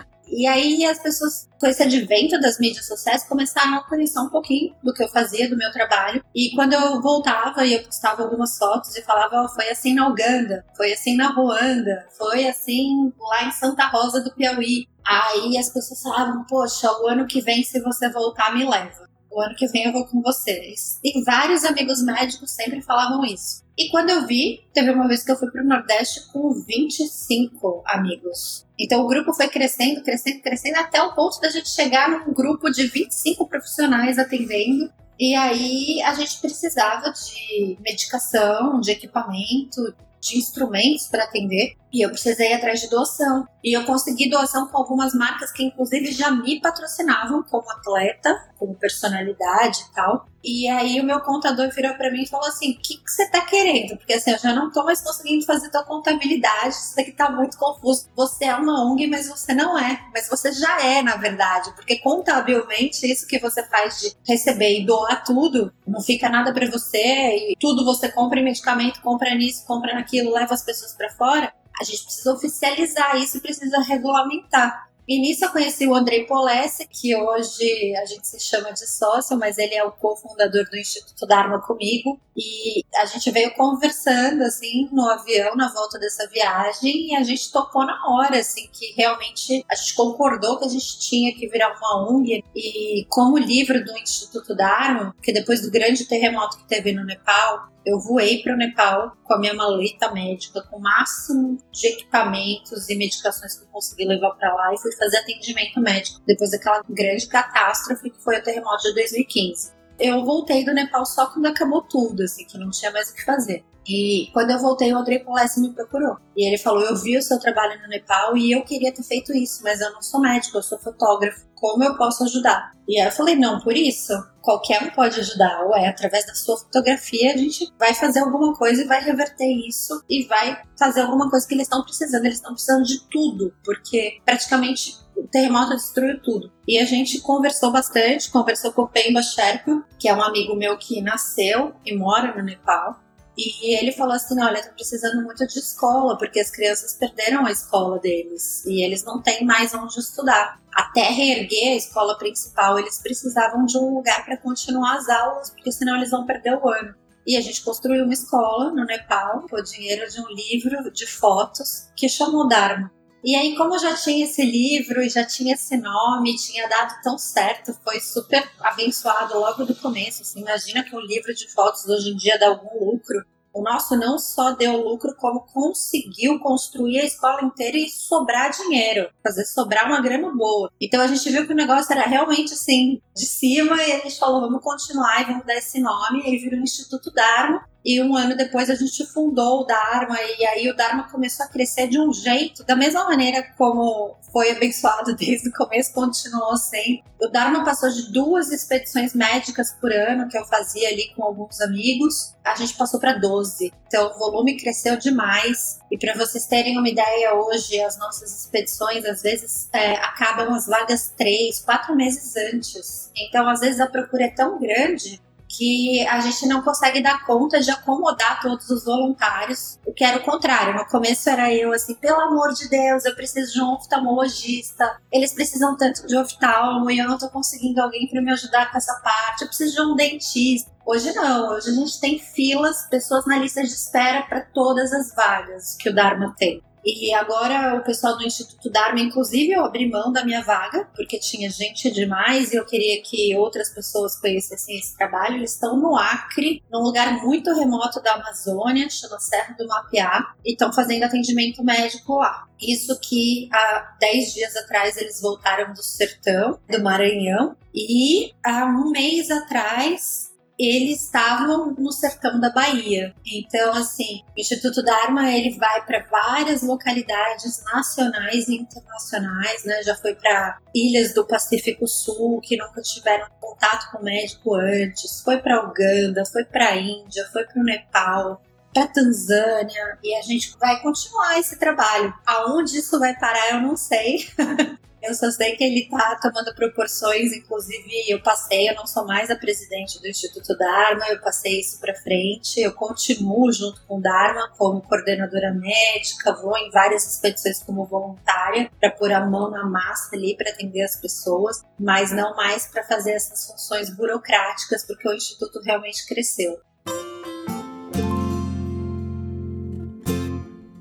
E 0.26 0.47
aí 0.47 0.85
as 0.85 0.99
pessoas, 0.99 1.49
com 1.59 1.66
esse 1.66 1.83
advento 1.83 2.40
das 2.40 2.59
mídias 2.59 2.87
sociais, 2.87 3.25
começaram 3.25 3.75
a 3.76 3.88
conhecer 3.88 4.18
um 4.18 4.28
pouquinho 4.28 4.75
do 4.83 4.92
que 4.92 5.02
eu 5.02 5.09
fazia, 5.09 5.49
do 5.49 5.56
meu 5.56 5.71
trabalho. 5.71 6.25
E 6.35 6.54
quando 6.54 6.73
eu 6.73 7.00
voltava 7.00 7.64
e 7.64 7.75
eu 7.75 7.83
postava 7.85 8.23
algumas 8.23 8.59
fotos 8.59 8.97
e 8.97 9.02
falava, 9.02 9.45
oh, 9.45 9.49
foi 9.49 9.68
assim 9.71 9.95
na 9.95 10.09
Uganda, 10.09 10.64
foi 10.76 10.92
assim 10.92 11.16
na 11.16 11.28
Ruanda, 11.33 12.06
foi 12.16 12.47
assim 12.47 13.12
lá 13.18 13.45
em 13.45 13.52
Santa 13.52 13.87
Rosa 13.87 14.21
do 14.21 14.35
Piauí. 14.35 14.87
Aí 15.04 15.56
as 15.56 15.71
pessoas 15.71 16.02
falavam, 16.02 16.45
poxa, 16.49 16.90
o 17.00 17.06
ano 17.06 17.26
que 17.26 17.40
vem, 17.40 17.62
se 17.62 17.80
você 17.80 18.11
voltar, 18.11 18.54
me 18.54 18.68
leva. 18.68 19.06
O 19.30 19.40
ano 19.40 19.54
que 19.54 19.68
vem 19.68 19.85
eu 19.85 19.92
vou 19.92 20.06
com 20.06 20.21
vocês. 20.23 20.99
E 21.04 21.23
vários 21.23 21.64
amigos 21.64 22.02
médicos 22.02 22.50
sempre 22.50 22.83
falavam 22.83 23.25
isso. 23.25 23.65
E 23.78 23.90
quando 23.90 24.09
eu 24.09 24.26
vi, 24.26 24.64
teve 24.73 24.90
uma 24.90 25.06
vez 25.06 25.23
que 25.23 25.30
eu 25.30 25.37
fui 25.37 25.50
para 25.50 25.62
o 25.62 25.66
Nordeste 25.66 26.33
com 26.33 26.50
25 26.50 27.83
amigos. 27.87 28.66
Então 28.78 29.04
o 29.04 29.06
grupo 29.06 29.35
foi 29.35 29.49
crescendo, 29.49 30.02
crescendo, 30.02 30.40
crescendo, 30.40 30.78
até 30.78 31.02
o 31.02 31.14
ponto 31.14 31.38
da 31.40 31.50
gente 31.50 31.68
chegar 31.68 32.09
num 32.09 32.33
grupo 32.33 32.71
de 32.71 32.87
25 32.87 33.47
profissionais 33.47 34.18
atendendo 34.18 34.90
E 35.18 35.35
aí 35.35 36.02
a 36.02 36.14
gente 36.14 36.40
precisava 36.40 37.11
de 37.11 37.76
medicação, 37.80 38.80
de 38.80 38.92
equipamento, 38.92 39.95
de 40.21 40.38
instrumentos 40.38 41.06
para 41.09 41.25
atender. 41.25 41.75
E 41.92 42.04
eu 42.04 42.10
precisei 42.10 42.50
ir 42.50 42.54
atrás 42.54 42.80
de 42.80 42.90
doação. 42.90 43.46
E 43.62 43.76
eu 43.76 43.84
consegui 43.84 44.28
doação 44.28 44.68
com 44.68 44.76
algumas 44.78 45.14
marcas 45.14 45.50
que, 45.50 45.64
inclusive, 45.64 46.12
já 46.12 46.30
me 46.30 46.60
patrocinavam 46.60 47.42
como 47.42 47.70
atleta, 47.70 48.32
como 48.58 48.74
personalidade 48.74 49.80
e 49.80 49.94
tal. 49.94 50.26
E 50.44 50.68
aí 50.68 51.00
o 51.00 51.04
meu 51.04 51.20
contador 51.20 51.68
virou 51.74 51.94
para 51.94 52.10
mim 52.12 52.22
e 52.22 52.28
falou 52.28 52.46
assim: 52.46 52.72
o 52.72 52.78
que, 52.78 52.98
que 52.98 53.10
você 53.10 53.28
tá 53.28 53.40
querendo? 53.40 53.96
Porque 53.96 54.12
assim, 54.12 54.30
eu 54.30 54.38
já 54.38 54.54
não 54.54 54.70
tô 54.70 54.84
mais 54.84 55.00
conseguindo 55.00 55.44
fazer 55.44 55.68
tua 55.70 55.82
contabilidade, 55.82 56.68
isso 56.74 56.94
daqui 56.94 57.10
tá 57.10 57.28
muito 57.28 57.58
confuso. 57.58 58.08
Você 58.14 58.44
é 58.44 58.54
uma 58.54 58.84
ONG, 58.84 59.08
mas 59.08 59.28
você 59.28 59.52
não 59.52 59.76
é. 59.76 60.00
Mas 60.14 60.28
você 60.28 60.52
já 60.52 60.80
é, 60.80 61.02
na 61.02 61.16
verdade. 61.16 61.74
Porque 61.74 61.98
contabilmente, 61.98 63.10
isso 63.10 63.26
que 63.26 63.40
você 63.40 63.66
faz 63.66 63.98
de 63.98 64.12
receber 64.24 64.78
e 64.78 64.86
doar 64.86 65.24
tudo, 65.24 65.72
não 65.84 66.00
fica 66.00 66.28
nada 66.28 66.54
para 66.54 66.70
você, 66.70 66.98
e 66.98 67.56
tudo 67.58 67.84
você 67.84 68.08
compra 68.08 68.38
em 68.38 68.44
medicamento, 68.44 69.02
compra 69.02 69.34
nisso, 69.34 69.66
compra 69.66 69.94
naquilo, 69.94 70.32
leva 70.32 70.54
as 70.54 70.62
pessoas 70.62 70.92
para 70.92 71.10
fora 71.10 71.52
a 71.80 71.85
gente 71.85 72.04
precisa 72.04 72.33
oficializar 72.33 73.16
isso 73.16 73.38
e 73.38 73.40
precisa 73.40 73.80
regulamentar. 73.80 74.87
E 75.09 75.21
nisso 75.21 75.45
eu 75.45 75.50
conheci 75.50 75.87
o 75.87 75.95
Andrei 75.95 76.26
Polesse, 76.26 76.88
que 76.88 77.14
hoje 77.14 77.95
a 77.97 78.04
gente 78.06 78.26
se 78.26 78.40
chama 78.40 78.73
de 78.73 78.85
sócio, 78.90 79.38
mas 79.38 79.56
ele 79.56 79.75
é 79.75 79.85
o 79.85 79.92
cofundador 79.92 80.68
do 80.68 80.76
Instituto 80.76 81.25
Dharma 81.26 81.61
comigo. 81.61 82.21
E 82.37 82.85
a 82.97 83.04
gente 83.04 83.30
veio 83.30 83.54
conversando, 83.54 84.42
assim, 84.42 84.88
no 84.90 85.09
avião, 85.09 85.54
na 85.54 85.73
volta 85.73 85.97
dessa 85.97 86.26
viagem, 86.28 87.12
e 87.12 87.16
a 87.16 87.23
gente 87.23 87.52
tocou 87.52 87.87
na 87.87 87.97
hora, 88.09 88.40
assim, 88.40 88.68
que 88.73 88.95
realmente 88.97 89.64
a 89.71 89.76
gente 89.76 89.95
concordou 89.95 90.59
que 90.59 90.64
a 90.64 90.68
gente 90.68 90.99
tinha 90.99 91.33
que 91.33 91.49
virar 91.49 91.76
uma 91.76 92.11
ONG. 92.11 92.42
E 92.54 93.06
como 93.09 93.38
livro 93.38 93.85
do 93.85 93.97
Instituto 93.97 94.56
Dharma, 94.56 95.14
que 95.23 95.33
depois 95.33 95.62
do 95.62 95.71
grande 95.71 96.04
terremoto 96.04 96.59
que 96.59 96.66
teve 96.66 96.92
no 96.92 97.04
Nepal, 97.04 97.68
eu 97.86 98.00
voei 98.00 98.42
para 98.42 98.52
o 98.52 98.56
Nepal 98.56 99.16
com 99.22 99.34
a 99.34 99.38
minha 99.38 99.54
maleta 99.54 100.10
médica, 100.12 100.60
com 100.62 100.78
o 100.78 100.82
máximo 100.82 101.56
de 101.70 101.86
equipamentos 101.86 102.88
e 102.90 102.96
medicações 102.96 103.56
que 103.56 103.64
eu 103.64 103.68
consegui 103.68 104.04
levar 104.04 104.32
para 104.32 104.52
lá 104.52 104.74
e 104.74 104.78
fui 104.78 104.90
fazer 104.96 105.18
atendimento 105.18 105.80
médico 105.80 106.20
depois 106.26 106.50
daquela 106.50 106.82
grande 106.90 107.28
catástrofe 107.28 108.10
que 108.10 108.20
foi 108.20 108.38
o 108.38 108.42
terremoto 108.42 108.82
de 108.82 108.94
2015. 108.94 109.72
Eu 110.00 110.24
voltei 110.24 110.64
do 110.64 110.74
Nepal 110.74 111.06
só 111.06 111.26
quando 111.26 111.46
acabou 111.46 111.80
tudo, 111.82 112.24
assim, 112.24 112.44
que 112.44 112.58
não 112.58 112.70
tinha 112.70 112.90
mais 112.90 113.10
o 113.10 113.14
que 113.14 113.24
fazer. 113.24 113.64
E 113.88 114.28
quando 114.32 114.50
eu 114.50 114.58
voltei, 114.58 114.92
o 114.92 114.98
André 114.98 115.20
Polesse 115.20 115.60
me 115.60 115.72
procurou. 115.72 116.16
E 116.36 116.46
ele 116.46 116.58
falou: 116.58 116.82
Eu 116.82 116.96
vi 116.96 117.16
o 117.16 117.22
seu 117.22 117.38
trabalho 117.38 117.80
no 117.80 117.88
Nepal 117.88 118.36
e 118.36 118.52
eu 118.52 118.62
queria 118.64 118.92
ter 118.92 119.02
feito 119.02 119.32
isso, 119.32 119.62
mas 119.62 119.80
eu 119.80 119.92
não 119.92 120.02
sou 120.02 120.20
médico, 120.20 120.58
eu 120.58 120.62
sou 120.62 120.78
fotógrafo. 120.78 121.46
Como 121.54 121.82
eu 121.82 121.96
posso 121.96 122.24
ajudar? 122.24 122.72
E 122.88 123.00
aí 123.00 123.06
eu 123.06 123.12
falei: 123.12 123.36
Não, 123.36 123.60
por 123.60 123.76
isso, 123.76 124.12
qualquer 124.42 124.82
um 124.82 124.90
pode 124.90 125.20
ajudar. 125.20 125.64
É 125.76 125.88
através 125.88 126.26
da 126.26 126.34
sua 126.34 126.58
fotografia, 126.58 127.32
a 127.32 127.36
gente 127.36 127.72
vai 127.78 127.94
fazer 127.94 128.20
alguma 128.20 128.54
coisa 128.54 128.82
e 128.82 128.86
vai 128.86 129.02
reverter 129.02 129.46
isso 129.66 130.02
e 130.08 130.24
vai 130.26 130.60
fazer 130.78 131.02
alguma 131.02 131.30
coisa 131.30 131.46
que 131.46 131.54
eles 131.54 131.66
estão 131.66 131.82
precisando. 131.82 132.24
Eles 132.24 132.38
estão 132.38 132.52
precisando 132.52 132.84
de 132.84 133.00
tudo, 133.08 133.54
porque 133.64 134.18
praticamente 134.24 134.96
o 135.16 135.26
terremoto 135.26 135.70
destruiu 135.70 136.20
tudo. 136.22 136.52
E 136.68 136.78
a 136.78 136.84
gente 136.84 137.20
conversou 137.20 137.72
bastante, 137.72 138.30
conversou 138.30 138.72
com 138.72 138.82
o 138.82 138.88
Pemba 138.88 139.22
Sherpa, 139.22 139.82
que 139.98 140.08
é 140.08 140.14
um 140.14 140.22
amigo 140.22 140.54
meu 140.54 140.76
que 140.76 141.00
nasceu 141.00 141.74
e 141.84 141.96
mora 141.96 142.36
no 142.36 142.42
Nepal. 142.42 143.05
E 143.36 143.76
ele 143.76 143.92
falou 143.92 144.14
assim: 144.14 144.40
olha, 144.42 144.62
tô 144.62 144.72
precisando 144.72 145.22
muito 145.22 145.46
de 145.46 145.58
escola, 145.58 146.16
porque 146.16 146.40
as 146.40 146.50
crianças 146.50 146.94
perderam 146.94 147.44
a 147.44 147.50
escola 147.50 147.98
deles 147.98 148.64
e 148.64 148.82
eles 148.82 149.04
não 149.04 149.20
têm 149.20 149.44
mais 149.44 149.74
onde 149.74 149.98
estudar. 149.98 150.60
Até 150.72 151.02
reerguer 151.10 151.72
a 151.72 151.76
escola 151.76 152.16
principal, 152.16 152.78
eles 152.78 152.98
precisavam 152.98 153.66
de 153.66 153.76
um 153.78 153.94
lugar 153.94 154.24
para 154.24 154.36
continuar 154.36 154.96
as 154.96 155.08
aulas, 155.08 155.50
porque 155.50 155.70
senão 155.70 155.96
eles 155.96 156.10
vão 156.10 156.24
perder 156.24 156.56
o 156.56 156.68
ano. 156.68 156.94
E 157.26 157.36
a 157.36 157.40
gente 157.40 157.64
construiu 157.64 158.04
uma 158.04 158.14
escola 158.14 158.70
no 158.70 158.84
Nepal 158.84 159.44
com 159.50 159.56
o 159.56 159.62
dinheiro 159.62 160.08
de 160.08 160.20
um 160.20 160.28
livro 160.28 160.90
de 160.92 161.06
fotos 161.06 161.88
que 161.96 162.08
chamou 162.08 162.49
Dharma. 162.49 162.90
E 163.26 163.34
aí, 163.34 163.56
como 163.56 163.76
já 163.76 163.93
tinha 163.93 164.25
esse 164.25 164.41
livro 164.41 165.02
e 165.02 165.08
já 165.08 165.26
tinha 165.26 165.54
esse 165.54 165.76
nome, 165.76 166.36
tinha 166.36 166.69
dado 166.69 166.95
tão 167.02 167.19
certo, 167.19 167.75
foi 167.82 167.99
super 167.99 168.49
abençoado 168.60 169.36
logo 169.36 169.65
do 169.65 169.75
começo. 169.75 170.23
Assim, 170.23 170.43
imagina 170.43 170.84
que 170.84 170.95
um 170.95 171.00
livro 171.00 171.34
de 171.34 171.52
fotos 171.52 171.84
hoje 171.89 172.10
em 172.10 172.17
dia 172.17 172.39
dá 172.39 172.47
algum 172.47 172.93
lucro. 172.93 173.21
O 173.52 173.62
nosso 173.62 173.97
não 173.97 174.17
só 174.17 174.52
deu 174.52 174.76
lucro, 174.76 175.17
como 175.17 175.41
conseguiu 175.41 176.39
construir 176.39 177.00
a 177.00 177.04
escola 177.04 177.43
inteira 177.43 177.76
e 177.76 177.89
sobrar 177.89 178.52
dinheiro, 178.52 179.10
fazer 179.25 179.45
sobrar 179.45 179.86
uma 179.86 180.00
grana 180.00 180.30
boa. 180.30 180.71
Então 180.80 181.00
a 181.00 181.08
gente 181.08 181.28
viu 181.28 181.47
que 181.49 181.52
o 181.52 181.56
negócio 181.56 181.93
era 181.93 182.06
realmente 182.06 182.52
assim, 182.52 183.00
de 183.12 183.26
cima, 183.26 183.82
e 183.82 183.93
a 183.93 183.99
gente 183.99 184.21
falou: 184.21 184.43
vamos 184.43 184.62
continuar 184.62 185.23
e 185.23 185.25
vamos 185.25 185.45
dar 185.45 185.56
esse 185.56 185.80
nome. 185.80 186.21
E 186.21 186.26
aí 186.26 186.39
virou 186.39 186.60
o 186.60 186.62
Instituto 186.62 187.10
Dharma. 187.10 187.67
E 187.86 188.02
um 188.02 188.16
ano 188.16 188.36
depois 188.36 188.68
a 188.68 188.75
gente 188.75 189.06
fundou 189.06 189.60
o 189.60 189.64
Dharma, 189.64 190.16
e 190.20 190.44
aí 190.44 190.68
o 190.68 190.75
Dharma 190.75 191.08
começou 191.08 191.46
a 191.46 191.49
crescer 191.49 191.86
de 191.86 192.00
um 192.00 192.12
jeito, 192.12 192.64
da 192.64 192.75
mesma 192.75 193.04
maneira 193.04 193.44
como 193.56 194.16
foi 194.32 194.50
abençoado 194.50 195.14
desde 195.16 195.50
o 195.50 195.52
começo, 195.52 195.92
continuou 195.92 196.56
sem. 196.56 197.04
O 197.22 197.28
Dharma 197.28 197.64
passou 197.64 197.88
de 197.88 198.10
duas 198.10 198.50
expedições 198.50 199.14
médicas 199.14 199.72
por 199.80 199.92
ano, 199.92 200.28
que 200.28 200.36
eu 200.36 200.44
fazia 200.46 200.88
ali 200.88 201.12
com 201.14 201.22
alguns 201.22 201.60
amigos, 201.60 202.34
a 202.44 202.56
gente 202.56 202.75
passou 202.75 202.99
para 202.99 203.12
12. 203.12 203.72
Então 203.86 204.10
o 204.14 204.18
volume 204.18 204.56
cresceu 204.56 204.96
demais. 204.96 205.78
E 205.88 205.96
para 205.96 206.14
vocês 206.14 206.44
terem 206.46 206.76
uma 206.76 206.88
ideia, 206.88 207.34
hoje 207.34 207.80
as 207.80 207.96
nossas 207.99 208.36
expedições 208.36 209.04
às 209.04 209.22
vezes 209.22 209.68
é, 209.72 209.92
acabam 209.94 210.52
as 210.52 210.66
vagas 210.66 211.14
três, 211.16 211.60
quatro 211.60 211.94
meses 211.94 212.34
antes. 212.52 213.12
Então 213.16 213.49
às 213.49 213.60
vezes 213.60 213.80
a 213.80 213.86
procura 213.86 214.25
é 214.25 214.30
tão 214.30 214.58
grande 214.58 215.25
que 215.49 216.06
a 216.09 216.21
gente 216.21 216.47
não 216.47 216.63
consegue 216.63 217.02
dar 217.02 217.25
conta 217.25 217.61
de 217.61 217.71
acomodar 217.71 218.41
todos 218.41 218.69
os 218.71 218.85
voluntários, 218.85 219.78
o 219.87 219.93
que 219.93 220.04
era 220.04 220.19
o 220.19 220.25
contrário. 220.25 220.75
No 220.75 220.87
começo 220.87 221.28
era 221.28 221.52
eu 221.52 221.73
assim, 221.73 221.95
pelo 221.95 222.21
amor 222.21 222.52
de 222.52 222.69
Deus, 222.69 223.04
eu 223.04 223.15
preciso 223.15 223.52
de 223.52 223.63
um 223.63 223.75
oftalmologista, 223.75 224.99
eles 225.11 225.32
precisam 225.32 225.76
tanto 225.76 226.06
de 226.06 226.17
oftalmo 226.17 226.91
e 226.91 226.99
eu 226.99 227.09
não 227.09 227.19
tô 227.19 227.28
conseguindo 227.28 227.80
alguém 227.80 228.09
para 228.09 228.21
me 228.21 228.32
ajudar 228.32 228.71
com 228.71 228.78
essa 228.78 228.95
parte, 229.02 229.43
eu 229.43 229.49
preciso 229.49 229.75
de 229.75 229.80
um 229.82 229.95
dentista. 229.95 230.71
Hoje 230.85 231.13
não, 231.15 231.50
hoje 231.50 231.71
a 231.71 231.73
gente 231.73 232.00
tem 232.00 232.19
filas, 232.19 232.87
pessoas 232.89 233.26
na 233.26 233.39
lista 233.39 233.61
de 233.63 233.69
espera 233.69 234.23
para 234.23 234.41
todas 234.41 234.93
as 234.93 235.15
vagas 235.15 235.76
que 235.76 235.89
o 235.89 235.95
Dharma 235.95 236.35
tem. 236.39 236.63
E 236.86 237.12
agora 237.12 237.75
o 237.75 237.82
pessoal 237.82 238.16
do 238.16 238.22
Instituto 238.22 238.70
Dharma, 238.70 239.00
inclusive, 239.00 239.52
eu 239.52 239.64
abri 239.64 239.90
mão 239.90 240.12
da 240.12 240.25
minha 240.25 240.44
vaga, 240.44 240.88
porque 240.94 241.18
tinha 241.18 241.50
gente 241.50 241.90
demais 241.90 242.52
e 242.52 242.56
eu 242.56 242.64
queria 242.64 243.02
que 243.02 243.34
outras 243.36 243.70
pessoas 243.70 244.16
conhecessem 244.20 244.78
esse 244.78 244.96
trabalho. 244.96 245.34
Eles 245.34 245.54
estão 245.54 245.76
no 245.76 245.96
Acre, 245.96 246.62
num 246.70 246.78
lugar 246.78 247.20
muito 247.25 247.52
remoto 247.52 248.00
da 248.00 248.14
Amazônia, 248.14 248.88
chama 248.88 249.18
Serra 249.18 249.56
do 249.58 249.66
Mapeá, 249.66 250.32
e 250.44 250.52
estão 250.52 250.72
fazendo 250.72 251.02
atendimento 251.02 251.64
médico 251.64 252.18
lá. 252.18 252.46
Isso 252.60 252.96
que 253.00 253.49
há 253.52 253.96
10 253.99 254.34
dias 254.34 254.54
atrás 254.54 254.96
eles 254.96 255.20
voltaram 255.20 255.75
do 255.75 255.82
sertão, 255.82 256.60
do 256.70 256.80
Maranhão, 256.80 257.56
e 257.75 258.32
há 258.44 258.64
um 258.64 258.90
mês 258.90 259.28
atrás 259.28 260.35
eles 260.58 261.02
estavam 261.02 261.75
no 261.78 261.92
sertão 261.92 262.40
da 262.40 262.50
Bahia. 262.50 263.14
Então, 263.25 263.73
assim, 263.75 264.23
o 264.36 264.40
Instituto 264.40 264.82
Dharma 264.82 265.30
ele 265.30 265.56
vai 265.56 265.84
para 265.84 266.06
várias 266.10 266.62
localidades 266.62 267.62
nacionais 267.64 268.49
e 268.49 268.56
internacionais, 268.56 269.64
né? 269.64 269.82
Já 269.82 269.95
foi 269.95 270.14
para 270.14 270.58
ilhas 270.75 271.12
do 271.14 271.26
Pacífico 271.26 271.86
Sul 271.86 272.40
que 272.40 272.56
nunca 272.56 272.80
tiveram 272.80 273.26
contato 273.40 273.90
com 273.90 274.02
médico 274.02 274.54
antes, 274.54 275.21
foi 275.23 275.38
para 275.38 275.64
Uganda, 275.64 276.25
foi 276.25 276.45
para 276.45 276.76
Índia, 276.76 277.26
foi 277.32 277.45
para 277.45 277.60
o 277.60 277.64
Nepal, 277.64 278.42
para 278.73 278.86
Tanzânia 278.88 279.99
e 280.02 280.14
a 280.14 280.23
gente 280.23 280.56
vai 280.58 280.80
continuar 280.80 281.38
esse 281.38 281.58
trabalho. 281.58 282.12
Aonde 282.26 282.78
isso 282.78 282.99
vai 282.99 283.14
parar, 283.19 283.54
eu 283.54 283.60
não 283.60 283.76
sei. 283.76 284.28
Eu 285.06 285.14
só 285.14 285.30
sei 285.30 285.54
que 285.54 285.62
ele 285.62 285.80
está 285.80 286.19
tomando 286.21 286.52
proporções, 286.54 287.32
inclusive 287.32 287.86
eu 288.08 288.21
passei, 288.21 288.69
eu 288.69 288.75
não 288.75 288.86
sou 288.86 289.06
mais 289.06 289.30
a 289.30 289.36
presidente 289.36 290.00
do 290.00 290.08
Instituto 290.08 290.56
Dharma, 290.58 291.06
eu 291.08 291.21
passei 291.21 291.60
isso 291.60 291.78
para 291.80 291.95
frente, 291.95 292.60
eu 292.60 292.73
continuo 292.73 293.52
junto 293.52 293.80
com 293.86 293.99
o 293.99 294.00
Dharma 294.00 294.50
como 294.58 294.82
coordenadora 294.82 295.52
médica, 295.52 296.34
vou 296.42 296.56
em 296.58 296.71
várias 296.71 297.06
expedições 297.06 297.62
como 297.62 297.84
voluntária 297.84 298.71
para 298.80 298.90
pôr 298.90 299.12
a 299.12 299.25
mão 299.25 299.50
na 299.50 299.64
massa 299.64 300.16
ali 300.16 300.36
para 300.36 300.50
atender 300.50 300.82
as 300.82 300.97
pessoas, 300.97 301.64
mas 301.78 302.10
não 302.10 302.34
mais 302.34 302.66
para 302.66 302.82
fazer 302.82 303.12
essas 303.12 303.47
funções 303.47 303.95
burocráticas, 303.95 304.84
porque 304.84 305.08
o 305.08 305.14
Instituto 305.14 305.60
realmente 305.60 306.04
cresceu. 306.06 306.60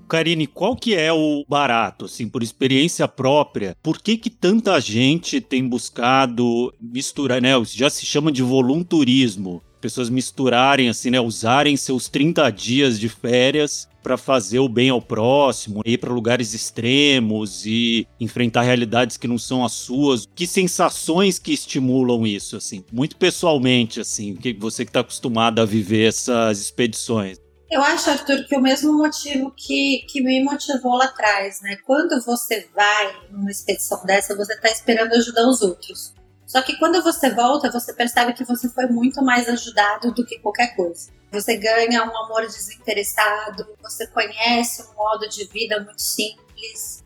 Karine, 0.08 0.48
qual 0.48 0.76
que 0.76 0.96
é 0.96 1.12
o 1.12 1.44
barato, 1.48 2.06
assim, 2.06 2.28
por 2.28 2.44
experiência 2.44 3.08
própria? 3.08 3.76
Por 3.82 4.02
que 4.02 4.18
que 4.18 4.30
tanta 4.30 4.80
gente 4.80 5.42
tem 5.42 5.68
buscado 5.68 6.74
misturar, 6.80 7.42
né? 7.42 7.52
Já 7.66 7.90
se 7.90 8.06
chama 8.06 8.32
de 8.32 8.44
volunturismo. 8.44 9.62
Pessoas 9.82 10.10
misturarem, 10.10 10.90
assim, 10.90 11.10
né? 11.10 11.20
Usarem 11.20 11.76
seus 11.76 12.08
30 12.08 12.50
dias 12.50 13.00
de 13.00 13.10
férias 13.10 13.88
para 14.06 14.18
fazer 14.18 14.60
o 14.60 14.70
bem 14.70 14.90
ao 14.90 15.02
próximo, 15.02 15.82
ir 15.84 15.98
para 15.98 16.14
lugares 16.14 16.54
extremos 16.54 17.66
e 17.66 18.08
enfrentar 18.20 18.62
realidades 18.62 19.18
que 19.18 19.28
não 19.28 19.40
são 19.40 19.66
as 19.66 19.72
suas. 19.72 20.28
Que 20.36 20.46
sensações 20.46 21.40
que 21.40 21.52
estimulam 21.52 22.26
isso, 22.28 22.56
assim? 22.56 22.84
Muito 22.94 23.16
pessoalmente, 23.16 24.00
assim, 24.00 24.36
que 24.36 24.54
você 24.54 24.86
que 24.86 24.90
está 24.90 25.00
acostumado 25.00 25.60
a 25.60 25.66
viver 25.66 26.08
essas 26.08 26.60
expedições. 26.60 27.40
Eu 27.76 27.84
acho, 27.84 28.10
Arthur, 28.10 28.46
que 28.46 28.56
o 28.56 28.62
mesmo 28.62 28.98
motivo 28.98 29.52
que, 29.52 30.06
que 30.08 30.22
me 30.22 30.42
motivou 30.42 30.96
lá 30.96 31.08
atrás, 31.08 31.60
né? 31.62 31.76
Quando 31.86 32.24
você 32.24 32.70
vai 32.74 33.28
numa 33.30 33.52
expedição 33.52 34.02
dessa, 34.06 34.34
você 34.34 34.54
está 34.54 34.70
esperando 34.70 35.12
ajudar 35.12 35.46
os 35.46 35.62
outros. 35.62 36.14
Só 36.48 36.62
que 36.62 36.78
quando 36.78 37.04
você 37.04 37.32
volta, 37.32 37.70
você 37.70 37.92
percebe 37.92 38.32
que 38.32 38.46
você 38.46 38.70
foi 38.70 38.86
muito 38.88 39.22
mais 39.22 39.50
ajudado 39.50 40.14
do 40.14 40.26
que 40.26 40.40
qualquer 40.40 40.74
coisa. 40.74 41.12
Você 41.34 41.58
ganha 41.58 42.06
um 42.06 42.18
amor 42.18 42.44
desinteressado, 42.44 43.68
você 43.84 44.08
conhece 44.08 44.82
um 44.82 44.96
modo 44.96 45.28
de 45.28 45.44
vida 45.44 45.78
muito 45.84 46.02
simples, 46.02 46.45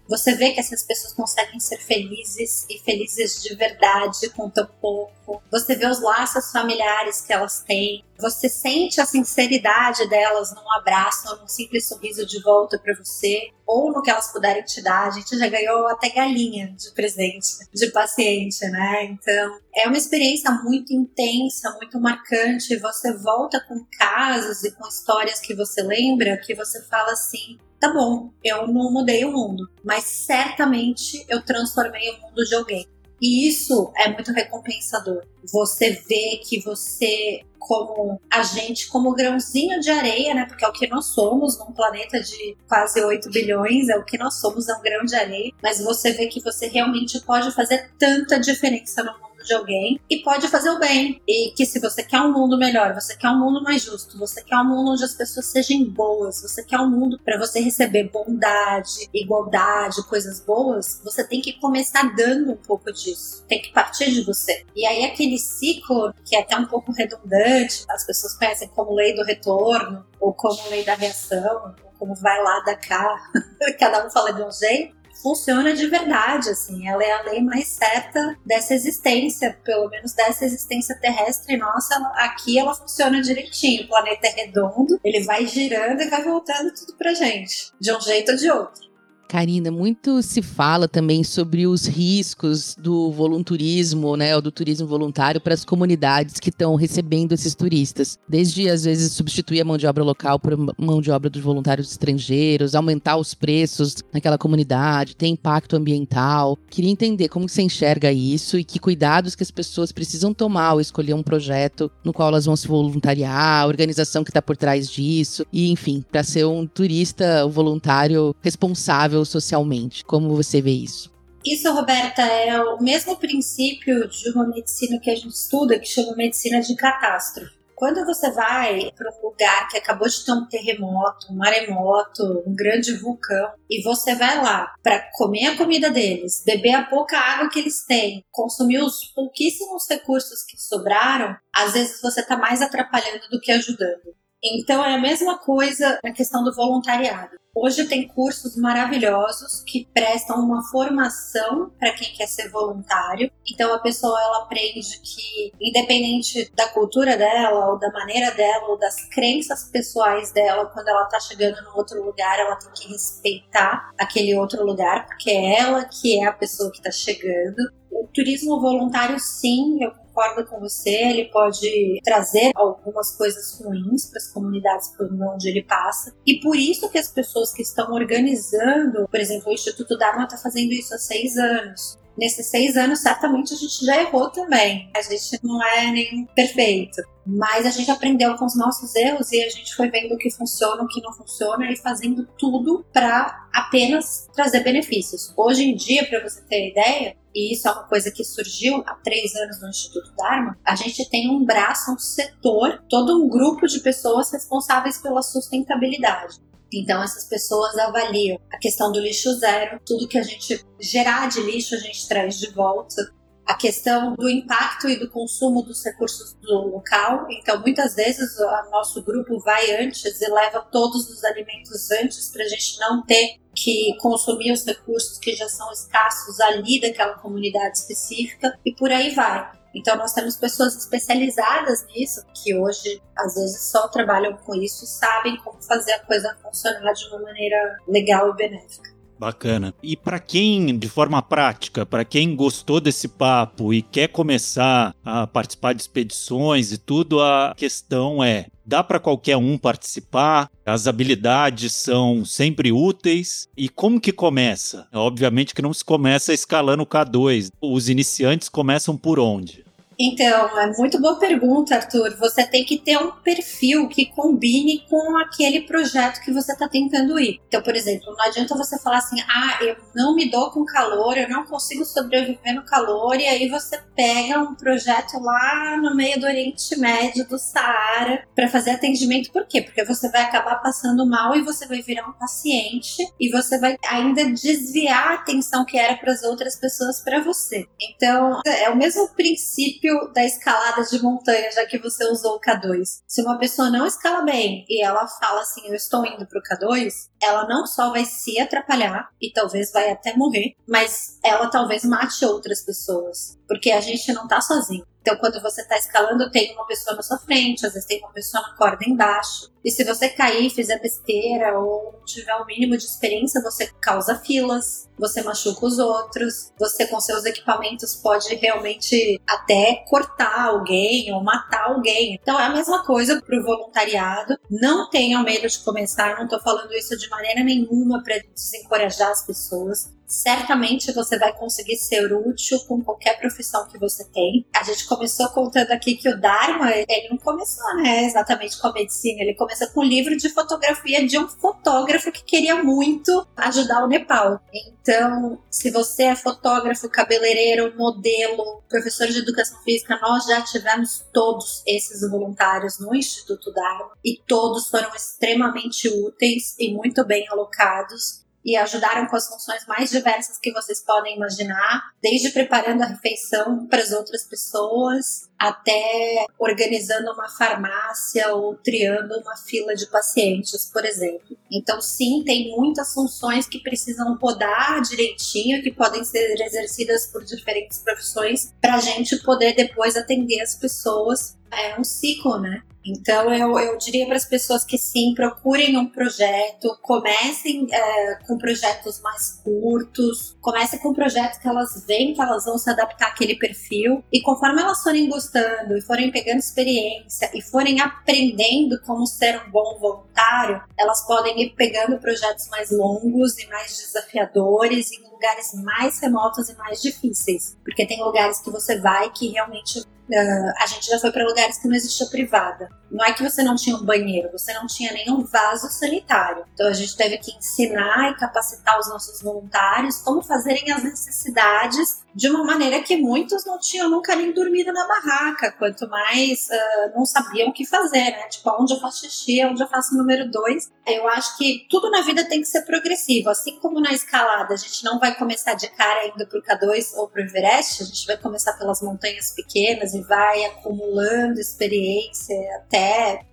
você 0.09 0.33
vê 0.33 0.51
que 0.51 0.59
essas 0.59 0.83
pessoas 0.83 1.13
conseguem 1.13 1.59
ser 1.59 1.77
felizes 1.77 2.65
e 2.67 2.79
felizes 2.79 3.43
de 3.43 3.53
verdade 3.53 4.27
com 4.31 4.49
tão 4.49 4.67
pouco. 4.81 5.43
Você 5.51 5.75
vê 5.75 5.85
os 5.85 6.01
laços 6.01 6.51
familiares 6.51 7.21
que 7.21 7.31
elas 7.31 7.61
têm. 7.61 8.03
Você 8.19 8.49
sente 8.49 8.99
a 8.99 9.05
sinceridade 9.05 10.09
delas 10.09 10.51
num 10.53 10.71
abraço, 10.73 11.37
num 11.39 11.47
simples 11.47 11.87
sorriso 11.87 12.25
de 12.25 12.41
volta 12.41 12.79
para 12.79 12.95
você, 12.95 13.51
ou 13.67 13.93
no 13.93 14.01
que 14.01 14.09
elas 14.09 14.31
puderem 14.31 14.63
te 14.63 14.81
dar. 14.81 15.07
A 15.07 15.11
gente 15.11 15.37
já 15.37 15.47
ganhou 15.47 15.87
até 15.87 16.09
galinha 16.09 16.73
de 16.75 16.91
presente, 16.91 17.59
de 17.71 17.91
paciente, 17.91 18.65
né? 18.65 19.05
Então, 19.05 19.59
é 19.75 19.87
uma 19.87 19.97
experiência 19.97 20.49
muito 20.63 20.91
intensa, 20.91 21.71
muito 21.75 21.99
marcante. 21.99 22.75
Você 22.77 23.15
volta 23.15 23.59
com 23.59 23.85
casos 23.95 24.63
e 24.63 24.71
com 24.71 24.87
histórias 24.87 25.39
que 25.39 25.53
você 25.53 25.83
lembra, 25.83 26.35
que 26.37 26.55
você 26.55 26.81
fala 26.85 27.11
assim: 27.11 27.59
tá 27.79 27.93
bom, 27.93 28.29
eu 28.43 28.67
não 28.67 28.91
mudei 28.91 29.23
o 29.25 29.31
mundo, 29.31 29.69
mas 29.83 30.03
certamente 30.03 31.25
eu 31.27 31.41
transformei 31.41 32.09
o 32.11 32.21
mundo 32.21 32.43
de 32.43 32.55
alguém. 32.55 32.87
E 33.21 33.47
isso 33.47 33.91
é 33.97 34.07
muito 34.09 34.31
recompensador. 34.31 35.23
Você 35.51 35.91
vê 36.07 36.39
que 36.43 36.61
você, 36.61 37.41
como 37.57 38.19
agente, 38.31 38.87
como 38.87 39.13
grãozinho 39.13 39.79
de 39.81 39.89
areia, 39.89 40.33
né? 40.33 40.45
Porque 40.45 40.63
é 40.63 40.67
o 40.67 40.71
que 40.71 40.87
nós 40.87 41.07
somos 41.07 41.59
num 41.59 41.73
planeta 41.73 42.21
de 42.21 42.55
quase 42.67 43.03
8 43.03 43.29
bilhões, 43.29 43.89
é 43.89 43.97
o 43.97 44.05
que 44.05 44.17
nós 44.17 44.39
somos, 44.39 44.69
é 44.69 44.73
um 44.73 44.81
grão 44.81 45.03
de 45.03 45.15
areia. 45.15 45.51
Mas 45.61 45.83
você 45.83 46.13
vê 46.13 46.27
que 46.27 46.41
você 46.41 46.67
realmente 46.67 47.19
pode 47.21 47.51
fazer 47.51 47.91
tanta 47.99 48.39
diferença 48.39 49.03
no 49.03 49.11
mundo 49.13 49.28
de 49.49 49.55
alguém 49.55 49.99
e 50.09 50.19
pode 50.19 50.47
fazer 50.47 50.69
o 50.69 50.79
bem. 50.79 51.19
E 51.27 51.51
que 51.51 51.65
se 51.65 51.79
você 51.79 52.03
quer 52.03 52.21
um 52.21 52.31
mundo 52.31 52.57
melhor, 52.57 52.93
você 52.93 53.17
quer 53.17 53.29
um 53.29 53.39
mundo 53.39 53.61
mais 53.61 53.81
justo, 53.81 54.17
você 54.17 54.43
quer 54.43 54.57
um 54.57 54.65
mundo 54.65 54.91
onde 54.91 55.03
as 55.03 55.13
pessoas 55.13 55.47
sejam 55.47 55.83
boas, 55.85 56.41
você 56.41 56.63
quer 56.63 56.79
um 56.79 56.89
mundo 56.89 57.19
para 57.25 57.37
você 57.37 57.59
receber 57.59 58.09
bondade, 58.09 59.09
igualdade, 59.13 60.03
coisas 60.07 60.39
boas, 60.39 61.01
você 61.03 61.23
tem 61.23 61.41
que 61.41 61.53
começar 61.59 62.15
dando 62.15 62.53
um 62.53 62.57
pouco 62.57 62.91
disso. 62.93 63.43
Tem 63.47 63.61
que 63.61 63.73
partir 63.73 64.11
de 64.11 64.21
você. 64.21 64.65
E 64.75 64.85
aí 64.85 65.03
aquele 65.03 65.37
ciclo 65.37 66.13
que 66.23 66.35
é 66.35 66.41
até 66.41 66.55
um 66.55 66.65
pouco 66.65 66.91
redundante, 66.91 67.83
as 67.89 68.05
pessoas 68.05 68.37
conhecem 68.37 68.69
como 68.69 68.93
lei 68.93 69.15
do 69.15 69.23
retorno 69.23 70.05
ou 70.19 70.33
como 70.33 70.57
lei 70.69 70.85
da 70.85 70.93
reação, 70.93 71.73
como 71.97 72.15
vai 72.15 72.41
lá 72.41 72.61
da 72.61 72.75
cá, 72.75 73.31
cada 73.79 74.05
um 74.05 74.09
fala 74.09 74.31
de 74.31 74.41
um 74.41 74.51
jeito 74.51 74.98
funciona 75.21 75.73
de 75.73 75.87
verdade, 75.87 76.49
assim. 76.49 76.87
Ela 76.87 77.03
é 77.03 77.11
a 77.11 77.23
lei 77.23 77.41
mais 77.41 77.67
certa 77.67 78.37
dessa 78.45 78.73
existência, 78.73 79.57
pelo 79.63 79.89
menos 79.89 80.13
dessa 80.13 80.45
existência 80.45 80.97
terrestre 80.99 81.57
nossa. 81.57 81.95
Aqui 82.15 82.57
ela 82.57 82.73
funciona 82.73 83.21
direitinho. 83.21 83.83
O 83.83 83.87
planeta 83.87 84.27
é 84.27 84.45
redondo, 84.45 84.99
ele 85.03 85.23
vai 85.23 85.45
girando 85.45 86.01
e 86.01 86.09
vai 86.09 86.23
voltando 86.23 86.73
tudo 86.73 86.95
pra 86.97 87.13
gente, 87.13 87.71
de 87.79 87.93
um 87.93 88.01
jeito 88.01 88.31
ou 88.31 88.37
de 88.37 88.49
outro. 88.49 88.88
Karina, 89.29 89.69
muito 89.69 90.23
se 90.23 90.41
fala 90.41 90.87
também 90.87 91.23
sobre 91.23 91.67
os 91.67 91.85
riscos 91.85 92.75
do 92.75 93.11
volunturismo, 93.11 94.17
né, 94.17 94.35
ou 94.35 94.41
do 94.41 94.51
turismo 94.51 94.87
voluntário 94.87 95.39
para 95.39 95.53
as 95.53 95.63
comunidades 95.63 96.39
que 96.39 96.49
estão 96.49 96.73
recebendo 96.73 97.33
esses 97.33 97.53
turistas. 97.53 98.17
Desde, 98.27 98.67
às 98.67 98.85
vezes, 98.85 99.11
substituir 99.11 99.61
a 99.61 99.65
mão 99.65 99.77
de 99.77 99.85
obra 99.85 100.03
local 100.03 100.39
por 100.39 100.57
mão 100.79 100.99
de 100.99 101.11
obra 101.11 101.29
dos 101.29 101.43
voluntários 101.43 101.91
estrangeiros, 101.91 102.73
aumentar 102.73 103.17
os 103.17 103.35
preços 103.35 103.97
naquela 104.11 104.35
comunidade, 104.35 105.15
ter 105.15 105.27
impacto 105.27 105.75
ambiental. 105.75 106.57
Queria 106.67 106.89
entender 106.89 107.29
como 107.29 107.47
você 107.47 107.61
enxerga 107.61 108.11
isso 108.11 108.57
e 108.57 108.63
que 108.63 108.79
cuidados 108.79 109.35
que 109.35 109.43
as 109.43 109.51
pessoas 109.51 109.91
precisam 109.91 110.33
tomar 110.33 110.69
ao 110.69 110.81
escolher 110.81 111.13
um 111.13 111.21
projeto 111.21 111.91
no 112.03 112.11
qual 112.11 112.29
elas 112.29 112.47
vão 112.47 112.55
se 112.55 112.67
voluntariar, 112.67 113.61
a 113.61 113.67
organização 113.67 114.23
que 114.23 114.31
está 114.31 114.41
por 114.41 114.57
trás 114.57 114.89
disso, 114.89 115.45
e, 115.53 115.69
enfim, 115.69 116.03
para 116.11 116.23
ser 116.23 116.45
um 116.45 116.65
turista 116.65 117.45
voluntário 117.45 118.35
responsável 118.41 119.18
socialmente. 119.25 120.03
Como 120.03 120.35
você 120.35 120.61
vê 120.61 120.71
isso? 120.71 121.11
Isso, 121.45 121.71
Roberta, 121.71 122.21
é 122.21 122.61
o 122.61 122.81
mesmo 122.81 123.15
princípio 123.15 124.07
de 124.09 124.29
uma 124.31 124.47
medicina 124.47 124.99
que 124.99 125.09
a 125.09 125.15
gente 125.15 125.29
estuda, 125.29 125.79
que 125.79 125.87
chama 125.87 126.15
medicina 126.15 126.59
de 126.59 126.75
catástrofe. 126.75 127.59
Quando 127.79 128.05
você 128.05 128.29
vai 128.29 128.91
para 128.91 129.09
um 129.09 129.27
lugar 129.29 129.69
que 129.69 129.77
acabou 129.77 130.05
de 130.05 130.25
ter 130.25 130.33
um 130.33 130.45
terremoto, 130.45 131.31
um 131.31 131.37
maremoto, 131.37 132.43
um 132.45 132.53
grande 132.53 132.93
vulcão, 132.97 133.53
e 133.69 133.81
você 133.81 134.15
vai 134.15 134.35
lá 134.43 134.75
para 134.83 135.09
comer 135.13 135.47
a 135.47 135.57
comida 135.57 135.89
deles, 135.89 136.43
beber 136.45 136.73
a 136.73 136.83
pouca 136.83 137.17
água 137.17 137.49
que 137.49 137.57
eles 137.57 137.85
têm, 137.85 138.25
consumir 138.31 138.83
os 138.83 139.05
pouquíssimos 139.15 139.87
recursos 139.89 140.43
que 140.43 140.61
sobraram, 140.61 141.37
às 141.55 141.71
vezes 141.71 142.01
você 142.01 142.19
está 142.19 142.35
mais 142.35 142.61
atrapalhando 142.61 143.29
do 143.31 143.39
que 143.39 143.49
ajudando. 143.49 144.13
Então 144.43 144.83
é 144.83 144.95
a 144.95 144.99
mesma 144.99 145.37
coisa 145.37 145.99
na 146.03 146.11
questão 146.11 146.43
do 146.43 146.55
voluntariado. 146.55 147.37
Hoje 147.53 147.85
tem 147.87 148.07
cursos 148.07 148.55
maravilhosos 148.55 149.63
que 149.67 149.85
prestam 149.93 150.39
uma 150.39 150.63
formação 150.69 151.71
para 151.77 151.91
quem 151.91 152.13
quer 152.13 152.27
ser 152.27 152.49
voluntário. 152.49 153.29
Então 153.51 153.73
a 153.73 153.79
pessoa 153.79 154.17
ela 154.21 154.43
aprende 154.43 155.01
que 155.01 155.51
independente 155.59 156.49
da 156.55 156.69
cultura 156.69 157.17
dela 157.17 157.71
ou 157.71 157.79
da 157.79 157.91
maneira 157.91 158.31
dela 158.31 158.69
ou 158.69 158.77
das 158.77 159.09
crenças 159.09 159.65
pessoais 159.65 160.31
dela, 160.31 160.67
quando 160.67 160.87
ela 160.87 161.03
está 161.03 161.19
chegando 161.19 161.61
num 161.63 161.75
outro 161.75 162.01
lugar, 162.01 162.39
ela 162.39 162.55
tem 162.55 162.69
que 162.73 162.93
respeitar 162.93 163.91
aquele 163.97 164.35
outro 164.37 164.63
lugar, 164.63 165.05
porque 165.07 165.29
é 165.29 165.59
ela 165.59 165.83
que 165.83 166.17
é 166.17 166.27
a 166.27 166.31
pessoa 166.31 166.71
que 166.71 166.77
está 166.77 166.91
chegando. 166.91 167.57
O 167.91 168.07
turismo 168.13 168.61
voluntário, 168.61 169.19
sim, 169.19 169.83
eu 169.83 169.91
concordo 170.19 170.45
com 170.45 170.59
você, 170.59 170.89
ele 170.89 171.25
pode 171.25 171.99
trazer 172.03 172.51
algumas 172.55 173.15
coisas 173.15 173.57
ruins 173.59 174.07
para 174.07 174.17
as 174.17 174.27
comunidades 174.27 174.89
por 174.89 175.09
onde 175.11 175.47
ele 175.47 175.63
passa. 175.63 176.13
E 176.27 176.39
por 176.41 176.57
isso 176.57 176.89
que 176.89 176.97
as 176.97 177.07
pessoas 177.07 177.53
que 177.53 177.61
estão 177.61 177.93
organizando, 177.93 179.07
por 179.07 179.19
exemplo, 179.19 179.49
o 179.49 179.53
Instituto 179.53 179.97
Dharma 179.97 180.25
está 180.25 180.37
fazendo 180.37 180.73
isso 180.73 180.93
há 180.93 180.97
seis 180.97 181.37
anos. 181.37 181.97
Nesses 182.19 182.47
seis 182.47 182.75
anos, 182.75 182.99
certamente 182.99 183.53
a 183.53 183.57
gente 183.57 183.85
já 183.85 184.01
errou 184.01 184.29
também. 184.29 184.91
A 184.93 185.01
gente 185.01 185.39
não 185.41 185.63
é 185.63 185.89
nem 185.89 186.25
perfeito. 186.35 187.01
Mas 187.25 187.65
a 187.65 187.69
gente 187.69 187.89
aprendeu 187.89 188.35
com 188.35 188.45
os 188.45 188.57
nossos 188.57 188.93
erros 188.93 189.31
e 189.31 189.41
a 189.41 189.49
gente 189.49 189.73
foi 189.73 189.89
vendo 189.89 190.15
o 190.15 190.17
que 190.17 190.29
funciona, 190.29 190.83
o 190.83 190.87
que 190.87 191.01
não 191.01 191.13
funciona 191.13 191.71
e 191.71 191.77
fazendo 191.77 192.27
tudo 192.37 192.85
para 192.91 193.47
apenas 193.53 194.27
trazer 194.33 194.61
benefícios. 194.65 195.31
Hoje 195.37 195.63
em 195.63 195.75
dia, 195.75 196.05
para 196.09 196.21
você 196.21 196.41
ter 196.41 196.71
ideia, 196.71 197.15
e 197.33 197.53
isso 197.53 197.69
é 197.69 197.71
uma 197.71 197.87
coisa 197.87 198.11
que 198.11 198.25
surgiu 198.25 198.83
há 198.85 198.95
três 198.95 199.33
anos 199.35 199.61
no 199.61 199.69
Instituto 199.69 200.11
Dharma, 200.17 200.57
a 200.65 200.75
gente 200.75 201.09
tem 201.09 201.29
um 201.29 201.45
braço, 201.45 201.93
um 201.93 201.99
setor, 201.99 202.83
todo 202.89 203.23
um 203.23 203.29
grupo 203.29 203.65
de 203.65 203.79
pessoas 203.79 204.29
responsáveis 204.33 204.97
pela 204.97 205.21
sustentabilidade. 205.21 206.37
Então, 206.71 207.01
essas 207.01 207.25
pessoas 207.25 207.77
avaliam 207.77 208.39
a 208.51 208.57
questão 208.57 208.91
do 208.91 208.99
lixo 208.99 209.33
zero, 209.35 209.79
tudo 209.85 210.07
que 210.07 210.17
a 210.17 210.23
gente 210.23 210.65
gerar 210.79 211.27
de 211.29 211.41
lixo 211.41 211.75
a 211.75 211.79
gente 211.79 212.07
traz 212.07 212.39
de 212.39 212.51
volta, 212.51 213.11
a 213.49 213.55
questão 213.55 214.13
do 214.13 214.29
impacto 214.29 214.87
e 214.87 214.99
do 214.99 215.09
consumo 215.09 215.63
dos 215.63 215.83
recursos 215.83 216.35
do 216.35 216.67
local. 216.67 217.25
Então, 217.31 217.59
muitas 217.59 217.95
vezes, 217.95 218.37
o 218.37 218.69
nosso 218.69 219.01
grupo 219.01 219.39
vai 219.39 219.83
antes 219.83 220.21
e 220.21 220.31
leva 220.31 220.61
todos 220.71 221.09
os 221.09 221.23
alimentos 221.23 221.89
antes 221.89 222.29
para 222.31 222.43
a 222.43 222.47
gente 222.47 222.79
não 222.79 223.03
ter 223.03 223.37
que 223.55 223.97
consumir 223.99 224.51
os 224.51 224.63
recursos 224.63 225.17
que 225.17 225.35
já 225.35 225.49
são 225.49 225.71
escassos 225.71 226.39
ali 226.39 226.79
daquela 226.79 227.15
comunidade 227.15 227.79
específica 227.79 228.55
e 228.63 228.75
por 228.75 228.91
aí 228.91 229.15
vai. 229.15 229.58
Então 229.73 229.95
nós 229.97 230.13
temos 230.13 230.35
pessoas 230.35 230.75
especializadas 230.75 231.85
nisso, 231.87 232.25
que 232.33 232.55
hoje 232.55 233.01
às 233.15 233.35
vezes 233.35 233.69
só 233.71 233.87
trabalham 233.87 234.35
com 234.37 234.55
isso 234.55 234.83
e 234.83 234.87
sabem 234.87 235.37
como 235.37 235.61
fazer 235.61 235.93
a 235.93 236.05
coisa 236.05 236.35
funcionar 236.41 236.93
de 236.93 237.05
uma 237.07 237.21
maneira 237.21 237.77
legal 237.87 238.29
e 238.29 238.35
benéfica. 238.35 238.98
Bacana. 239.19 239.73
E 239.83 239.97
para 239.97 240.17
quem, 240.17 240.77
de 240.77 240.87
forma 240.87 241.21
prática, 241.21 241.85
para 241.85 242.05
quem 242.05 242.35
gostou 242.35 242.79
desse 242.79 243.09
papo 243.09 243.73
e 243.73 243.81
quer 243.81 244.07
começar 244.07 244.95
a 245.03 245.27
participar 245.27 245.73
de 245.73 245.81
expedições 245.81 246.71
e 246.71 246.77
tudo, 246.77 247.21
a 247.21 247.53
questão 247.57 248.23
é: 248.23 248.45
dá 248.65 248.81
para 248.81 248.99
qualquer 248.99 249.35
um 249.35 249.57
participar? 249.57 250.49
As 250.65 250.87
habilidades 250.87 251.73
são 251.73 252.23
sempre 252.23 252.71
úteis. 252.71 253.49
E 253.57 253.67
como 253.67 253.99
que 253.99 254.13
começa? 254.13 254.87
Obviamente 254.93 255.53
que 255.53 255.61
não 255.61 255.73
se 255.73 255.83
começa 255.83 256.33
escalando 256.33 256.83
o 256.83 256.87
K2. 256.87 257.49
Os 257.61 257.89
iniciantes 257.89 258.47
começam 258.47 258.95
por 258.95 259.19
onde? 259.19 259.65
Então, 260.01 260.57
é 260.57 260.71
muito 260.77 260.97
boa 261.01 261.19
pergunta, 261.19 261.75
Arthur. 261.75 262.15
Você 262.15 262.45
tem 262.45 262.63
que 262.63 262.79
ter 262.79 262.97
um 262.97 263.11
perfil 263.11 263.89
que 263.89 264.05
combine 264.05 264.85
com 264.89 265.17
aquele 265.17 265.61
projeto 265.61 266.21
que 266.21 266.31
você 266.31 266.53
está 266.53 266.69
tentando 266.69 267.19
ir. 267.19 267.41
Então, 267.49 267.61
por 267.61 267.75
exemplo, 267.75 268.15
não 268.15 268.25
adianta 268.25 268.55
você 268.55 268.79
falar 268.79 268.99
assim: 268.99 269.19
ah, 269.27 269.59
eu 269.61 269.75
não 269.93 270.15
me 270.15 270.31
dou 270.31 270.51
com 270.51 270.63
calor, 270.63 271.17
eu 271.17 271.27
não 271.27 271.45
consigo 271.45 271.83
sobreviver 271.83 272.55
no 272.55 272.63
calor, 272.63 273.19
e 273.19 273.27
aí 273.27 273.49
você 273.49 273.77
pega 273.93 274.39
um 274.39 274.55
projeto 274.55 275.19
lá 275.19 275.75
no 275.81 275.93
meio 275.93 276.17
do 276.17 276.25
Oriente 276.25 276.79
Médio, 276.79 277.27
do 277.27 277.37
Saara, 277.37 278.25
para 278.33 278.47
fazer 278.47 278.71
atendimento. 278.71 279.33
Por 279.33 279.45
quê? 279.45 279.61
Porque 279.61 279.83
você 279.83 280.09
vai 280.09 280.21
acabar 280.21 280.61
passando 280.61 281.05
mal 281.05 281.35
e 281.35 281.41
você 281.41 281.67
vai 281.67 281.81
virar 281.81 282.07
um 282.07 282.13
paciente 282.13 283.03
e 283.19 283.29
você 283.29 283.59
vai 283.59 283.75
ainda 283.85 284.23
desviar 284.31 285.11
a 285.11 285.13
atenção 285.15 285.65
que 285.65 285.77
era 285.77 285.97
para 285.97 286.13
as 286.13 286.23
outras 286.23 286.55
pessoas 286.55 287.01
para 287.01 287.19
você. 287.19 287.65
Então, 287.81 288.39
é 288.45 288.69
o 288.69 288.77
mesmo 288.77 289.09
princípio 289.09 289.88
da 290.13 290.23
escalada 290.23 290.83
de 290.83 291.01
montanha, 291.01 291.51
já 291.51 291.65
que 291.65 291.77
você 291.77 292.05
usou 292.05 292.35
o 292.35 292.41
K2. 292.41 293.01
Se 293.07 293.21
uma 293.21 293.37
pessoa 293.37 293.69
não 293.69 293.85
escala 293.85 294.21
bem 294.21 294.65
e 294.69 294.83
ela 294.83 295.07
fala 295.07 295.41
assim, 295.41 295.67
eu 295.67 295.75
estou 295.75 296.05
indo 296.05 296.25
pro 296.25 296.41
K2, 296.41 296.91
ela 297.21 297.47
não 297.47 297.65
só 297.65 297.91
vai 297.91 298.05
se 298.05 298.39
atrapalhar 298.39 299.09
e 299.21 299.31
talvez 299.31 299.71
vai 299.71 299.91
até 299.91 300.15
morrer, 300.15 300.55
mas 300.67 301.19
ela 301.23 301.49
talvez 301.49 301.83
mate 301.83 302.25
outras 302.25 302.61
pessoas, 302.61 303.37
porque 303.47 303.71
a 303.71 303.81
gente 303.81 304.11
não 304.13 304.27
tá 304.27 304.41
sozinho. 304.41 304.85
Então, 305.01 305.15
quando 305.17 305.41
você 305.41 305.61
está 305.61 305.77
escalando, 305.77 306.29
tem 306.29 306.53
uma 306.53 306.65
pessoa 306.65 306.95
na 306.95 307.01
sua 307.01 307.17
frente, 307.17 307.65
às 307.65 307.73
vezes 307.73 307.87
tem 307.87 307.99
uma 307.99 308.11
pessoa 308.11 308.43
na 308.43 308.55
corda 308.55 308.83
embaixo. 308.85 309.49
E 309.63 309.71
se 309.71 309.83
você 309.83 310.09
cair, 310.09 310.49
fizer 310.49 310.79
besteira 310.79 311.57
ou 311.59 311.93
não 311.93 312.05
tiver 312.05 312.33
o 312.35 312.45
mínimo 312.45 312.77
de 312.77 312.83
experiência, 312.85 313.41
você 313.41 313.69
causa 313.81 314.15
filas, 314.19 314.89
você 314.97 315.21
machuca 315.21 315.65
os 315.65 315.79
outros, 315.79 316.51
você 316.57 316.85
com 316.87 316.99
seus 316.99 317.25
equipamentos 317.25 317.95
pode 317.95 318.33
realmente 318.35 319.19
até 319.27 319.83
cortar 319.87 320.47
alguém 320.47 321.13
ou 321.13 321.23
matar 321.23 321.69
alguém. 321.69 322.17
Então 322.21 322.39
é 322.39 322.45
a 322.45 322.53
mesma 322.53 322.85
coisa 322.85 323.21
para 323.21 323.39
o 323.39 323.43
voluntariado. 323.43 324.37
Não 324.49 324.89
tenham 324.89 325.23
medo 325.23 325.47
de 325.47 325.59
começar, 325.59 326.15
não 326.15 326.25
estou 326.25 326.41
falando 326.41 326.73
isso 326.73 326.97
de 326.97 327.09
maneira 327.09 327.43
nenhuma 327.43 328.01
para 328.03 328.19
desencorajar 328.33 329.11
as 329.11 329.25
pessoas 329.25 329.98
certamente 330.09 330.91
você 330.91 331.17
vai 331.19 331.31
conseguir 331.37 331.77
ser 331.77 332.11
útil 332.11 332.59
com 332.67 332.81
qualquer 332.81 333.19
profissão 333.19 333.67
que 333.67 333.77
você 333.77 334.03
tem. 334.05 334.45
A 334.55 334.63
gente 334.63 334.87
começou 334.87 335.29
contando 335.29 335.71
aqui 335.71 335.95
que 335.95 336.09
o 336.09 336.19
Dharma, 336.19 336.71
ele 336.71 337.09
não 337.09 337.17
começou, 337.17 337.75
né, 337.77 338.05
exatamente 338.05 338.59
com 338.59 338.67
a 338.67 338.73
medicina, 338.73 339.21
ele 339.21 339.35
começou 339.35 339.67
com 339.69 339.81
um 339.81 339.83
livro 339.83 340.17
de 340.17 340.29
fotografia 340.29 341.05
de 341.05 341.17
um 341.17 341.27
fotógrafo 341.27 342.11
que 342.11 342.23
queria 342.23 342.63
muito 342.63 343.27
ajudar 343.37 343.83
o 343.83 343.87
Nepal. 343.87 344.41
Então, 344.51 345.39
se 345.51 345.69
você 345.69 346.03
é 346.03 346.15
fotógrafo, 346.15 346.89
cabeleireiro, 346.89 347.77
modelo, 347.77 348.63
professor 348.67 349.07
de 349.07 349.19
educação 349.19 349.61
física, 349.61 349.99
nós 350.01 350.25
já 350.25 350.41
tivemos 350.41 351.05
todos 351.13 351.61
esses 351.67 352.01
voluntários 352.09 352.79
no 352.79 352.95
Instituto 352.95 353.53
Dharma 353.53 353.91
e 354.03 354.19
todos 354.25 354.67
foram 354.69 354.93
extremamente 354.95 355.87
úteis 355.87 356.55
e 356.57 356.73
muito 356.73 357.05
bem 357.05 357.27
alocados 357.29 358.18
e 358.43 358.55
ajudaram 358.55 359.07
com 359.07 359.15
as 359.15 359.27
funções 359.27 359.65
mais 359.67 359.89
diversas 359.89 360.37
que 360.37 360.51
vocês 360.51 360.83
podem 360.83 361.15
imaginar, 361.15 361.91
desde 362.01 362.29
preparando 362.31 362.81
a 362.81 362.87
refeição 362.87 363.67
para 363.67 363.81
as 363.81 363.91
outras 363.91 364.23
pessoas, 364.23 365.29
até 365.37 366.25
organizando 366.37 367.11
uma 367.13 367.29
farmácia 367.29 368.33
ou 368.33 368.55
triando 368.55 369.17
uma 369.19 369.37
fila 369.37 369.73
de 369.75 369.87
pacientes, 369.87 370.65
por 370.71 370.85
exemplo. 370.85 371.37
Então, 371.51 371.81
sim, 371.81 372.23
tem 372.25 372.51
muitas 372.55 372.93
funções 372.93 373.47
que 373.47 373.59
precisam 373.59 374.17
rodar 374.21 374.81
direitinho, 374.81 375.61
que 375.63 375.71
podem 375.71 376.03
ser 376.03 376.39
exercidas 376.41 377.07
por 377.07 377.23
diferentes 377.23 377.79
profissões, 377.79 378.53
para 378.61 378.75
a 378.75 378.79
gente 378.79 379.17
poder 379.23 379.53
depois 379.53 379.95
atender 379.95 380.41
as 380.41 380.55
pessoas. 380.55 381.37
É 381.51 381.79
um 381.79 381.83
ciclo, 381.83 382.39
né? 382.39 382.63
Então, 382.85 383.33
eu, 383.33 383.59
eu 383.59 383.77
diria 383.77 384.05
para 384.05 384.15
as 384.15 384.25
pessoas 384.25 384.63
que 384.63 384.77
sim, 384.77 385.13
procurem 385.13 385.77
um 385.77 385.87
projeto, 385.87 386.77
comecem 386.81 387.67
é, 387.71 388.15
com 388.25 388.37
projetos 388.37 389.01
mais 389.01 389.41
curtos, 389.43 390.37
comecem 390.41 390.79
com 390.79 390.93
projetos 390.93 391.39
que 391.39 391.47
elas 391.47 391.85
veem 391.85 392.13
que 392.13 392.21
elas 392.21 392.45
vão 392.45 392.57
se 392.57 392.69
adaptar 392.69 393.09
àquele 393.09 393.35
perfil, 393.35 394.03
e 394.11 394.21
conforme 394.21 394.61
elas 394.61 394.81
forem 394.81 395.09
gostando 395.09 395.77
e 395.77 395.81
forem 395.81 396.09
pegando 396.11 396.39
experiência 396.39 397.29
e 397.33 397.41
forem 397.41 397.81
aprendendo 397.81 398.79
como 398.85 399.05
ser 399.05 399.41
um 399.45 399.51
bom 399.51 399.77
voluntário, 399.79 400.63
elas 400.77 401.05
podem 401.05 401.41
ir 401.41 401.53
pegando 401.55 401.99
projetos 401.99 402.47
mais 402.47 402.71
longos 402.71 403.37
e 403.37 403.47
mais 403.47 403.77
desafiadores 403.77 404.91
em 404.91 405.03
lugares 405.03 405.53
mais 405.53 405.99
remotos 405.99 406.49
e 406.49 406.55
mais 406.55 406.81
difíceis, 406.81 407.57
porque 407.63 407.85
tem 407.85 408.01
lugares 408.01 408.39
que 408.39 408.49
você 408.49 408.79
vai 408.79 409.11
que 409.11 409.27
realmente 409.27 409.83
Uh, 410.09 410.53
a 410.57 410.65
gente 410.65 410.87
já 410.87 410.97
foi 410.99 411.11
para 411.11 411.23
lugares 411.23 411.59
que 411.59 411.67
não 411.67 411.75
existia 411.75 412.07
privada. 412.07 412.67
Não 412.91 413.05
é 413.05 413.13
que 413.13 413.23
você 413.23 413.43
não 413.43 413.55
tinha 413.55 413.75
um 413.75 413.83
banheiro, 413.83 414.31
você 414.31 414.53
não 414.53 414.65
tinha 414.65 414.91
nenhum 414.91 415.23
vaso 415.23 415.67
sanitário. 415.69 416.43
Então 416.53 416.67
a 416.67 416.73
gente 416.73 416.95
teve 416.95 417.17
que 417.17 417.31
ensinar 417.31 418.11
e 418.11 418.17
capacitar 418.17 418.79
os 418.79 418.89
nossos 418.89 419.21
voluntários 419.21 419.99
como 419.99 420.21
fazerem 420.21 420.71
as 420.71 420.83
necessidades 420.83 422.03
de 422.13 422.27
uma 422.27 422.43
maneira 422.43 422.81
que 422.81 422.97
muitos 422.97 423.45
não 423.45 423.59
tinham 423.59 423.89
nunca 423.89 424.15
nem 424.15 424.33
dormido 424.33 424.73
na 424.73 424.87
barraca, 424.87 425.51
quanto 425.51 425.87
mais 425.87 426.47
uh, 426.47 426.97
não 426.97 427.05
sabiam 427.05 427.49
o 427.49 427.53
que 427.53 427.65
fazer, 427.65 428.11
né? 428.11 428.27
Tipo, 428.27 428.49
onde 428.59 428.73
eu 428.73 428.79
faço 428.79 429.05
xixi, 429.05 429.45
onde 429.45 429.61
eu 429.61 429.67
faço 429.67 429.95
número 429.95 430.29
dois. 430.29 430.71
Eu 430.85 431.07
acho 431.07 431.37
que 431.37 431.67
tudo 431.69 431.89
na 431.91 432.01
vida 432.01 432.27
tem 432.27 432.41
que 432.41 432.47
ser 432.47 432.63
progressivo. 432.63 433.29
Assim 433.29 433.59
como 433.59 433.79
na 433.79 433.93
escalada, 433.93 434.53
a 434.53 434.57
gente 434.57 434.83
não 434.83 434.99
vai 434.99 435.15
começar 435.15 435.53
de 435.53 435.69
cara 435.69 436.07
indo 436.07 436.25
pro 436.25 436.41
K2 436.41 436.95
ou 436.95 437.07
pro 437.07 437.21
Everest, 437.21 437.83
a 437.83 437.85
gente 437.85 438.07
vai 438.07 438.17
começar 438.17 438.53
pelas 438.53 438.81
montanhas 438.81 439.31
pequenas 439.31 439.93
e 439.93 440.01
vai 440.01 440.45
acumulando 440.45 441.39
experiência 441.39 442.35
até 442.57 442.78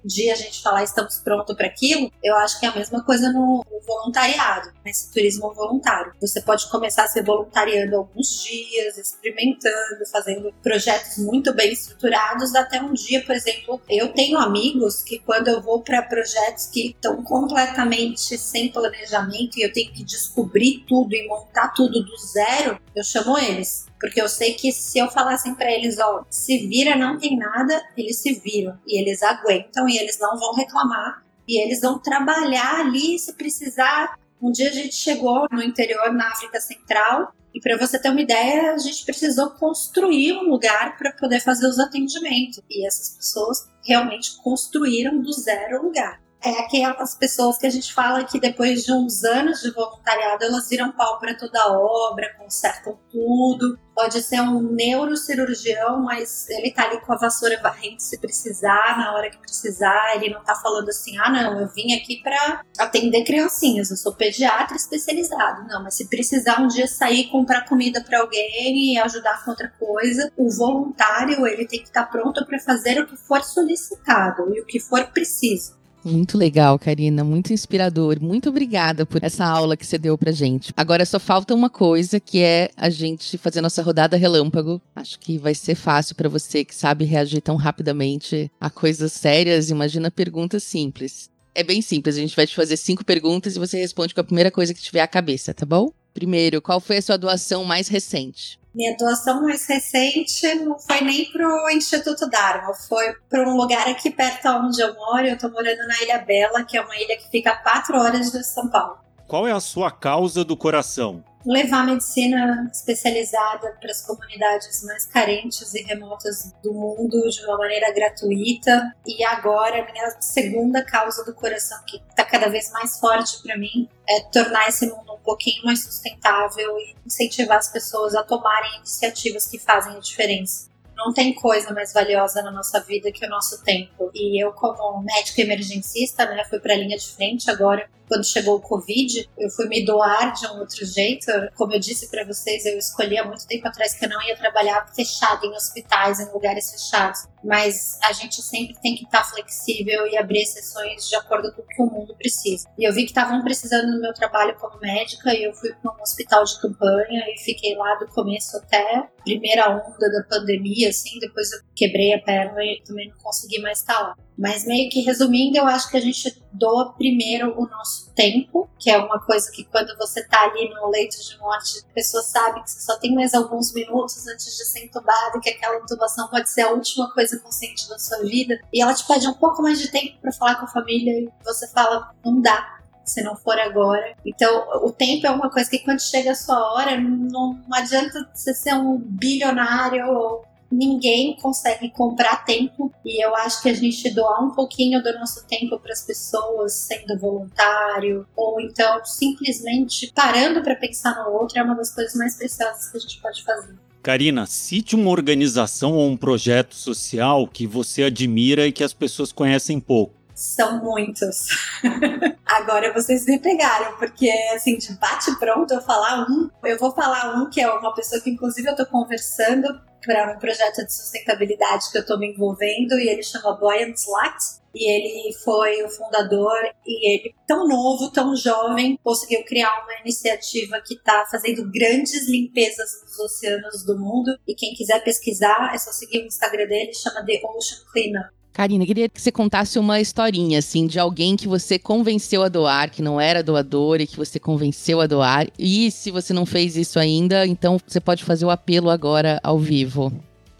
um 0.04 0.06
dia 0.06 0.32
a 0.32 0.37
gente 0.37 0.62
falar 0.62 0.85
estamos 0.85 1.16
prontos 1.18 1.56
para 1.56 1.66
aquilo. 1.66 2.11
Eu 2.22 2.37
acho 2.37 2.59
que 2.59 2.66
é 2.66 2.68
a 2.68 2.74
mesma 2.74 3.02
coisa 3.04 3.32
no, 3.32 3.64
voluntariado, 3.87 4.72
nesse 4.85 5.12
turismo 5.12 5.54
voluntário. 5.54 6.12
Você 6.20 6.40
pode 6.42 6.68
começar 6.68 7.04
a 7.04 7.09
ser 7.09 7.22
voluntariando 7.22 7.96
alguns 7.96 8.42
dias, 8.42 8.98
experimentando, 8.98 10.06
fazendo 10.11 10.52
projetos 10.62 11.18
muito 11.18 11.54
bem 11.54 11.72
estruturados, 11.72 12.54
até 12.54 12.80
um 12.80 12.92
dia, 12.92 13.24
por 13.24 13.35
exemplo, 13.35 13.80
eu 13.88 14.12
tenho 14.12 14.38
amigos 14.38 15.02
que 15.02 15.18
quando 15.20 15.48
eu 15.48 15.62
vou 15.62 15.82
para 15.82 16.02
projetos 16.02 16.66
que 16.66 16.88
estão 16.88 17.22
completamente 17.22 18.37
sem 18.37 18.70
planejamento 18.70 19.59
e 19.59 19.62
eu 19.62 19.72
tenho 19.72 19.92
que 19.92 20.04
descobrir 20.04 20.85
tudo 20.87 21.14
e 21.14 21.26
montar 21.28 21.68
tudo 21.68 22.02
do 22.04 22.16
zero, 22.18 22.78
eu 22.94 23.04
chamo 23.04 23.38
eles. 23.38 23.87
Porque 24.00 24.20
eu 24.20 24.28
sei 24.28 24.54
que 24.54 24.72
se 24.72 24.98
eu 24.98 25.11
falassem 25.11 25.54
para 25.54 25.70
eles, 25.70 25.98
ó, 25.98 26.24
se 26.28 26.66
vira, 26.66 26.96
não 26.96 27.18
tem 27.18 27.37
nada, 27.37 27.82
eles 27.96 28.18
se 28.18 28.35
viram. 28.35 28.78
E 28.87 29.00
eles 29.00 29.22
aguentam 29.22 29.88
e 29.88 29.98
eles 29.98 30.18
não 30.18 30.38
vão 30.38 30.54
reclamar. 30.54 31.24
E 31.48 31.61
eles 31.62 31.80
vão 31.80 31.98
trabalhar 31.98 32.80
ali 32.80 33.18
se 33.18 33.32
precisar. 33.35 34.18
Um 34.40 34.52
dia 34.52 34.68
a 34.68 34.72
gente 34.72 34.94
chegou 34.94 35.46
no 35.50 35.62
interior, 35.62 36.12
na 36.12 36.28
África 36.28 36.61
Central, 36.61 37.32
e 37.54 37.61
para 37.61 37.78
você 37.78 37.98
ter 37.98 38.11
uma 38.11 38.20
ideia, 38.20 38.74
a 38.74 38.78
gente 38.78 39.04
precisou 39.06 39.48
construir 39.50 40.35
um 40.35 40.50
lugar 40.50 40.98
para 40.98 41.12
poder 41.12 41.40
fazer 41.40 41.66
os 41.66 41.78
atendimentos. 41.78 42.61
E 42.68 42.87
essas 42.87 43.16
pessoas 43.16 43.66
realmente 43.82 44.37
construíram 44.42 45.18
do 45.22 45.32
zero 45.32 45.80
o 45.80 45.85
lugar 45.85 46.26
é 46.42 46.61
aquelas 46.61 47.14
pessoas 47.14 47.59
que 47.59 47.66
a 47.66 47.70
gente 47.70 47.92
fala 47.92 48.25
que 48.25 48.38
depois 48.38 48.85
de 48.85 48.92
uns 48.92 49.25
anos 49.25 49.61
de 49.61 49.70
voluntariado 49.72 50.44
elas 50.44 50.68
viram 50.68 50.92
pau 50.92 51.18
para 51.18 51.37
toda 51.37 51.61
a 51.61 51.72
obra, 51.72 52.35
consertam 52.38 52.99
tudo. 53.11 53.79
Pode 53.94 54.22
ser 54.22 54.42
um 54.42 54.61
neurocirurgião, 54.61 56.03
mas 56.03 56.46
ele 56.51 56.70
tá 56.70 56.85
ali 56.85 57.01
com 57.01 57.14
a 57.14 57.16
vassoura 57.16 57.59
varrendo 57.62 57.99
se 57.99 58.20
precisar, 58.20 58.99
na 58.99 59.14
hora 59.14 59.31
que 59.31 59.38
precisar. 59.38 60.14
Ele 60.16 60.35
não 60.35 60.44
tá 60.44 60.55
falando 60.55 60.90
assim, 60.90 61.16
ah, 61.16 61.31
não, 61.31 61.59
eu 61.59 61.68
vim 61.68 61.94
aqui 61.94 62.22
para 62.22 62.62
atender 62.79 63.25
criancinhas, 63.25 63.90
eu 63.90 63.96
sou 63.96 64.14
pediatra 64.14 64.77
especializado. 64.77 65.66
Não, 65.66 65.83
mas 65.83 65.94
se 65.94 66.09
precisar 66.09 66.61
um 66.61 66.68
dia 66.68 66.87
sair 66.87 67.31
comprar 67.31 67.66
comida 67.66 68.03
para 68.03 68.20
alguém 68.20 68.92
e 68.92 68.99
ajudar 68.99 69.42
com 69.42 69.53
outra 69.53 69.72
coisa, 69.79 70.31
o 70.37 70.51
voluntário 70.51 71.46
ele 71.46 71.66
tem 71.66 71.81
que 71.81 71.87
estar 71.87 72.05
tá 72.05 72.11
pronto 72.11 72.44
para 72.44 72.59
fazer 72.59 73.01
o 73.01 73.07
que 73.07 73.16
for 73.16 73.42
solicitado 73.42 74.55
e 74.55 74.61
o 74.61 74.66
que 74.66 74.79
for 74.79 75.07
preciso. 75.07 75.76
Muito 76.07 76.38
legal, 76.38 76.79
Karina, 76.79 77.25
muito 77.25 77.53
inspirador. 77.53 78.23
Muito 78.23 78.49
obrigada 78.49 79.05
por 79.05 79.25
essa 79.25 79.45
aula 79.45 79.77
que 79.77 79.85
você 79.85 79.99
deu 79.99 80.16
pra 80.16 80.31
gente. 80.31 80.73
Agora 80.77 81.05
só 81.05 81.19
falta 81.19 81.53
uma 81.53 81.69
coisa, 81.69 82.21
que 82.21 82.38
é 82.38 82.71
a 82.77 82.88
gente 82.88 83.37
fazer 83.37 83.61
nossa 83.61 83.83
rodada 83.83 84.16
relâmpago. 84.16 84.81
Acho 84.95 85.19
que 85.19 85.37
vai 85.37 85.53
ser 85.53 85.75
fácil 85.75 86.14
para 86.14 86.29
você 86.29 86.64
que 86.64 86.77
sabe 86.77 87.05
reagir 87.05 87.40
tão 87.40 87.57
rapidamente 87.57 88.49
a 88.61 88.71
coisas 88.71 89.14
sérias. 89.14 89.69
Imagina 89.69 90.09
perguntas 90.09 90.62
simples. 90.62 91.29
É 91.53 91.64
bem 91.64 91.83
simples, 91.83 92.16
a 92.16 92.21
gente 92.21 92.37
vai 92.37 92.47
te 92.47 92.55
fazer 92.55 92.77
cinco 92.77 93.05
perguntas 93.05 93.57
e 93.57 93.59
você 93.59 93.77
responde 93.77 94.14
com 94.14 94.21
a 94.21 94.25
primeira 94.25 94.51
coisa 94.53 94.73
que 94.73 94.83
tiver 94.83 95.01
à 95.01 95.09
cabeça, 95.09 95.53
tá 95.53 95.66
bom? 95.66 95.90
Primeiro, 96.16 96.62
qual 96.62 96.81
foi 96.81 96.96
a 96.96 97.02
sua 97.02 97.18
doação 97.18 97.62
mais 97.62 97.88
recente? 97.88 98.59
Minha 98.74 98.96
doação 98.96 99.42
mais 99.42 99.66
recente 99.66 100.55
não 100.55 100.79
foi 100.79 101.02
nem 101.02 101.31
pro 101.31 101.68
Instituto 101.68 102.26
Dharma, 102.31 102.72
foi 102.88 103.12
para 103.29 103.46
um 103.46 103.55
lugar 103.55 103.87
aqui 103.87 104.11
perto 104.11 104.48
onde 104.48 104.81
eu 104.81 104.94
moro. 104.94 105.26
Eu 105.26 105.37
tô 105.37 105.50
morando 105.50 105.87
na 105.87 106.02
Ilha 106.02 106.16
Bela, 106.16 106.64
que 106.64 106.79
é 106.79 106.81
uma 106.81 106.96
ilha 106.96 107.18
que 107.18 107.31
fica 107.31 107.50
a 107.50 107.57
quatro 107.57 107.98
horas 107.98 108.33
de 108.33 108.42
São 108.44 108.70
Paulo. 108.70 108.96
Qual 109.29 109.46
é 109.46 109.52
a 109.52 109.61
sua 109.61 109.90
causa 109.90 110.42
do 110.42 110.57
coração? 110.57 111.22
Levar 111.46 111.87
medicina 111.87 112.68
especializada 112.72 113.76
para 113.80 113.90
as 113.90 114.04
comunidades 114.04 114.82
mais 114.85 115.06
carentes 115.06 115.72
e 115.74 115.82
remotas 115.82 116.52
do 116.62 116.74
mundo 116.74 117.28
de 117.30 117.44
uma 117.44 117.56
maneira 117.56 117.92
gratuita. 117.94 118.92
E 119.06 119.24
agora, 119.24 119.80
a 119.80 119.92
minha 119.92 120.11
segunda 120.20 120.85
causa 120.85 121.24
do 121.24 121.32
coração, 121.32 121.78
que 121.87 122.02
está 122.11 122.24
cada 122.24 122.48
vez 122.48 122.70
mais 122.72 122.98
forte 122.98 123.40
para 123.42 123.56
mim, 123.56 123.88
é 124.09 124.20
tornar 124.32 124.68
esse 124.68 124.87
mundo 124.87 125.14
um 125.14 125.20
pouquinho 125.20 125.64
mais 125.64 125.82
sustentável 125.82 126.76
e 126.78 126.96
incentivar 127.06 127.59
as 127.59 127.70
pessoas 127.70 128.16
a 128.16 128.24
tomarem 128.24 128.78
iniciativas 128.78 129.46
que 129.46 129.59
fazem 129.59 129.96
a 129.96 130.00
diferença. 130.00 130.68
Não 130.96 131.12
tem 131.12 131.35
coisa 131.35 131.72
mais 131.72 131.92
valiosa 131.92 132.42
na 132.42 132.50
nossa 132.50 132.80
vida 132.80 133.12
que 133.12 133.24
o 133.24 133.28
nosso 133.28 133.62
tempo. 133.62 134.11
E 134.14 134.42
eu, 134.42 134.52
como 134.52 135.02
médico 135.02 135.40
emergencista, 135.42 136.24
né, 136.26 136.42
fui 136.48 136.59
para 136.59 136.72
a 136.72 136.76
linha 136.76 136.96
de 136.96 137.06
frente 137.06 137.50
agora 137.50 137.88
quando 138.09 138.25
chegou 138.25 138.57
o 138.57 138.61
Covid, 138.61 139.29
eu 139.38 139.51
fui 139.51 139.69
me 139.69 139.85
doar 139.85 140.33
de 140.33 140.47
um 140.47 140.59
outro 140.61 140.85
jeito. 140.85 141.27
Como 141.57 141.73
eu 141.73 141.81
disse 141.81 142.11
para 142.11 142.25
vocês, 142.25 142.64
eu 142.64 142.79
escolhi 142.79 143.19
há 143.19 143.25
muito 143.25 143.47
tempo 143.47 143.66
atrás 143.66 143.95
que 143.95 144.05
eu 144.05 144.09
não 144.09 144.23
ia 144.23 144.37
trabalhar 144.37 144.87
fechado 144.95 145.47
em 145.47 145.55
hospitais, 145.55 146.21
em 146.21 146.33
lugares 146.33 146.71
fechados. 146.71 147.27
Mas 147.42 147.99
a 148.03 148.12
gente 148.12 148.42
sempre 148.42 148.77
tem 148.81 148.97
que 148.97 149.05
estar 149.05 149.25
flexível 149.25 150.07
e 150.07 150.16
abrir 150.16 150.42
exceções 150.42 151.09
de 151.09 151.14
acordo 151.16 151.53
com 151.53 151.62
o 151.62 151.66
que 151.66 151.83
o 151.83 151.87
mundo 151.87 152.14
precisa. 152.16 152.69
E 152.79 152.88
eu 152.88 152.92
vi 152.92 153.03
que 153.03 153.11
estavam 153.11 153.42
precisando 153.42 153.92
do 153.92 154.01
meu 154.01 154.12
trabalho 154.12 154.57
como 154.57 154.81
médica 154.81 155.35
e 155.35 155.45
eu 155.45 155.53
fui 155.55 155.73
para 155.75 155.92
um 155.92 156.03
hospital 156.03 156.45
de 156.45 156.61
campanha 156.61 157.25
e 157.29 157.38
fiquei 157.38 157.77
lá 157.77 157.95
do 157.97 158.07
começo 158.09 158.57
até 158.57 158.97
a 158.97 159.09
primeira 159.25 159.71
onda 159.71 160.11
da 160.11 160.25
pandemia, 160.29 160.88
assim. 160.88 161.19
Depois 161.21 161.53
eu 161.53 161.61
quebrei 161.75 162.14
a 162.14 162.21
perna 162.21 162.64
e 162.64 162.83
também 162.85 163.09
não 163.09 163.16
consegui 163.19 163.61
mais 163.61 163.81
estar 163.81 164.01
lá. 164.01 164.14
Mas 164.38 164.66
meio 164.66 164.90
que 164.90 165.01
resumindo, 165.01 165.57
eu 165.57 165.66
acho 165.66 165.90
que 165.90 165.96
a 165.96 166.01
gente 166.01 166.42
doa 166.53 166.92
primeiro 166.92 167.59
o 167.59 167.66
nosso 167.66 168.12
tempo, 168.14 168.68
que 168.79 168.90
é 168.90 168.99
uma 168.99 169.20
coisa 169.20 169.51
que 169.51 169.64
quando 169.64 169.96
você 169.96 170.22
tá 170.27 170.44
ali 170.44 170.68
no 170.75 170.88
leito 170.90 171.16
de 171.22 171.38
morte, 171.38 171.81
a 171.90 171.94
pessoa 171.94 172.22
sabe 172.22 172.62
que 172.62 172.70
você 172.70 172.81
só 172.81 172.99
tem 172.99 173.14
mais 173.14 173.35
alguns 173.35 173.72
minutos 173.72 174.27
antes 174.27 174.57
de 174.57 174.64
ser 174.64 174.85
entubado, 174.85 175.40
que 175.40 175.51
aquela 175.51 175.77
intubação 175.77 176.29
pode 176.29 176.51
ser 176.51 176.62
a 176.62 176.70
última 176.70 177.12
coisa 177.12 177.38
consciente 177.38 177.88
da 177.88 177.99
sua 177.99 178.18
vida, 178.25 178.59
e 178.72 178.83
ela 178.83 178.94
te 178.94 179.07
pede 179.07 179.27
um 179.27 179.35
pouco 179.35 179.62
mais 179.62 179.79
de 179.79 179.90
tempo 179.90 180.18
para 180.20 180.33
falar 180.33 180.57
com 180.57 180.66
a 180.66 180.68
família 180.68 181.12
e 181.12 181.29
você 181.44 181.66
fala, 181.68 182.11
não 182.25 182.40
dá, 182.40 182.77
se 183.07 183.22
não 183.22 183.37
for 183.37 183.59
agora. 183.59 184.14
Então, 184.25 184.68
o 184.83 184.92
tempo 184.92 185.27
é 185.27 185.31
uma 185.31 185.51
coisa 185.51 185.70
que 185.70 185.79
quando 185.79 186.01
chega 186.01 186.33
a 186.33 186.35
sua 186.35 186.75
hora, 186.75 187.01
não, 187.01 187.62
adianta 187.72 188.29
você 188.35 188.53
ser 188.53 188.75
um 188.75 188.99
bilionário 188.99 190.07
ou 190.09 190.44
ninguém 190.70 191.37
consegue 191.37 191.90
comprar 191.90 192.44
tempo 192.44 192.92
e 193.05 193.24
eu 193.24 193.35
acho 193.37 193.62
que 193.62 193.68
a 193.68 193.74
gente 193.74 194.11
doar 194.11 194.44
um 194.44 194.50
pouquinho 194.50 195.02
do 195.02 195.12
nosso 195.14 195.46
tempo 195.46 195.79
para 195.79 195.92
as 195.92 196.05
pessoas, 196.05 196.72
sendo 196.72 197.18
voluntário 197.18 198.26
ou 198.37 198.61
então 198.61 199.05
simplesmente 199.05 200.12
parando 200.14 200.62
para 200.62 200.74
pensar 200.74 201.14
no 201.24 201.33
outro 201.33 201.59
é 201.59 201.62
uma 201.62 201.74
das 201.74 201.94
coisas 201.94 202.14
mais 202.14 202.37
preciosas 202.37 202.90
que 202.90 202.96
a 202.96 203.00
gente 203.00 203.20
pode 203.20 203.42
fazer. 203.44 203.74
Karina, 204.02 204.46
cite 204.46 204.94
uma 204.94 205.11
organização 205.11 205.92
ou 205.94 206.09
um 206.09 206.16
projeto 206.16 206.74
social 206.76 207.48
que 207.48 207.66
você 207.66 208.05
admira 208.05 208.66
e 208.66 208.70
que 208.70 208.85
as 208.85 208.92
pessoas 208.92 209.33
conhecem 209.33 209.81
pouco. 209.81 210.14
São 210.33 210.85
muitos. 210.85 211.48
Agora 212.46 212.92
vocês 212.92 213.26
me 213.26 213.40
pegaram, 213.40 213.96
porque 213.98 214.30
assim, 214.54 214.78
de 214.78 214.92
bate 214.94 215.37
pronto 215.38 215.74
eu 215.74 215.82
falar 215.82 216.26
um, 216.30 216.48
eu 216.64 216.78
vou 216.78 216.92
falar 216.92 217.35
um 217.37 217.50
que 217.50 217.61
é 217.61 217.68
uma 217.68 217.92
pessoa 217.92 218.22
que 218.22 218.30
inclusive 218.30 218.68
eu 218.70 218.76
tô 218.76 218.87
conversando 218.87 219.68
para 220.06 220.32
um 220.32 220.38
projeto 220.38 220.87
de 220.87 220.94
sustentabilidade 220.94 221.90
que 221.90 221.98
eu 221.98 222.02
estou 222.02 222.18
me 222.18 222.32
envolvendo 222.32 222.94
e 222.94 223.09
ele 223.09 223.22
chama 223.22 223.56
Boyan 223.56 223.90
Slat. 223.90 224.37
E 224.78 224.90
ele 224.90 225.32
foi 225.42 225.82
o 225.82 225.88
fundador 225.88 226.52
e 226.87 227.11
ele, 227.11 227.35
tão 227.46 227.66
novo, 227.66 228.12
tão 228.12 228.37
jovem, 228.37 229.00
conseguiu 229.02 229.42
criar 229.42 229.82
uma 229.82 230.00
iniciativa 230.00 230.78
que 230.87 230.94
está 230.94 231.24
fazendo 231.30 231.70
grandes 231.70 232.28
limpezas 232.28 233.02
nos 233.02 233.18
oceanos 233.18 233.87
do 233.87 233.98
mundo. 233.98 234.38
E 234.46 234.54
quem 234.54 234.74
quiser 234.74 235.02
pesquisar, 235.02 235.70
é 235.74 235.78
só 235.78 235.90
seguir 235.92 236.18
o 236.18 236.26
Instagram 236.26 236.66
dele, 236.66 236.92
chama 236.92 237.24
The 237.24 237.40
Ocean 237.42 237.78
Cleanup. 237.90 238.36
Karina, 238.57 238.87
queria 238.87 239.07
que 239.07 239.21
você 239.21 239.31
contasse 239.31 239.79
uma 239.79 240.01
historinha, 240.01 240.61
assim, 240.61 240.87
de 240.87 240.99
alguém 240.99 241.37
que 241.37 241.47
você 241.47 241.79
convenceu 241.79 242.42
a 242.42 242.49
doar, 242.49 242.90
que 242.90 243.03
não 243.03 243.21
era 243.21 243.42
doador 243.42 244.01
e 244.01 244.07
que 244.07 244.16
você 244.16 244.40
convenceu 244.40 244.99
a 244.99 245.07
doar. 245.07 245.47
E 245.59 245.90
se 245.90 246.11
você 246.11 246.33
não 246.33 246.47
fez 246.47 246.75
isso 246.75 246.99
ainda, 246.99 247.47
então 247.47 247.79
você 247.87 248.01
pode 248.01 248.25
fazer 248.25 248.47
o 248.47 248.51
apelo 248.51 248.88
agora 248.88 249.38
ao 249.42 249.59
vivo. 249.59 250.11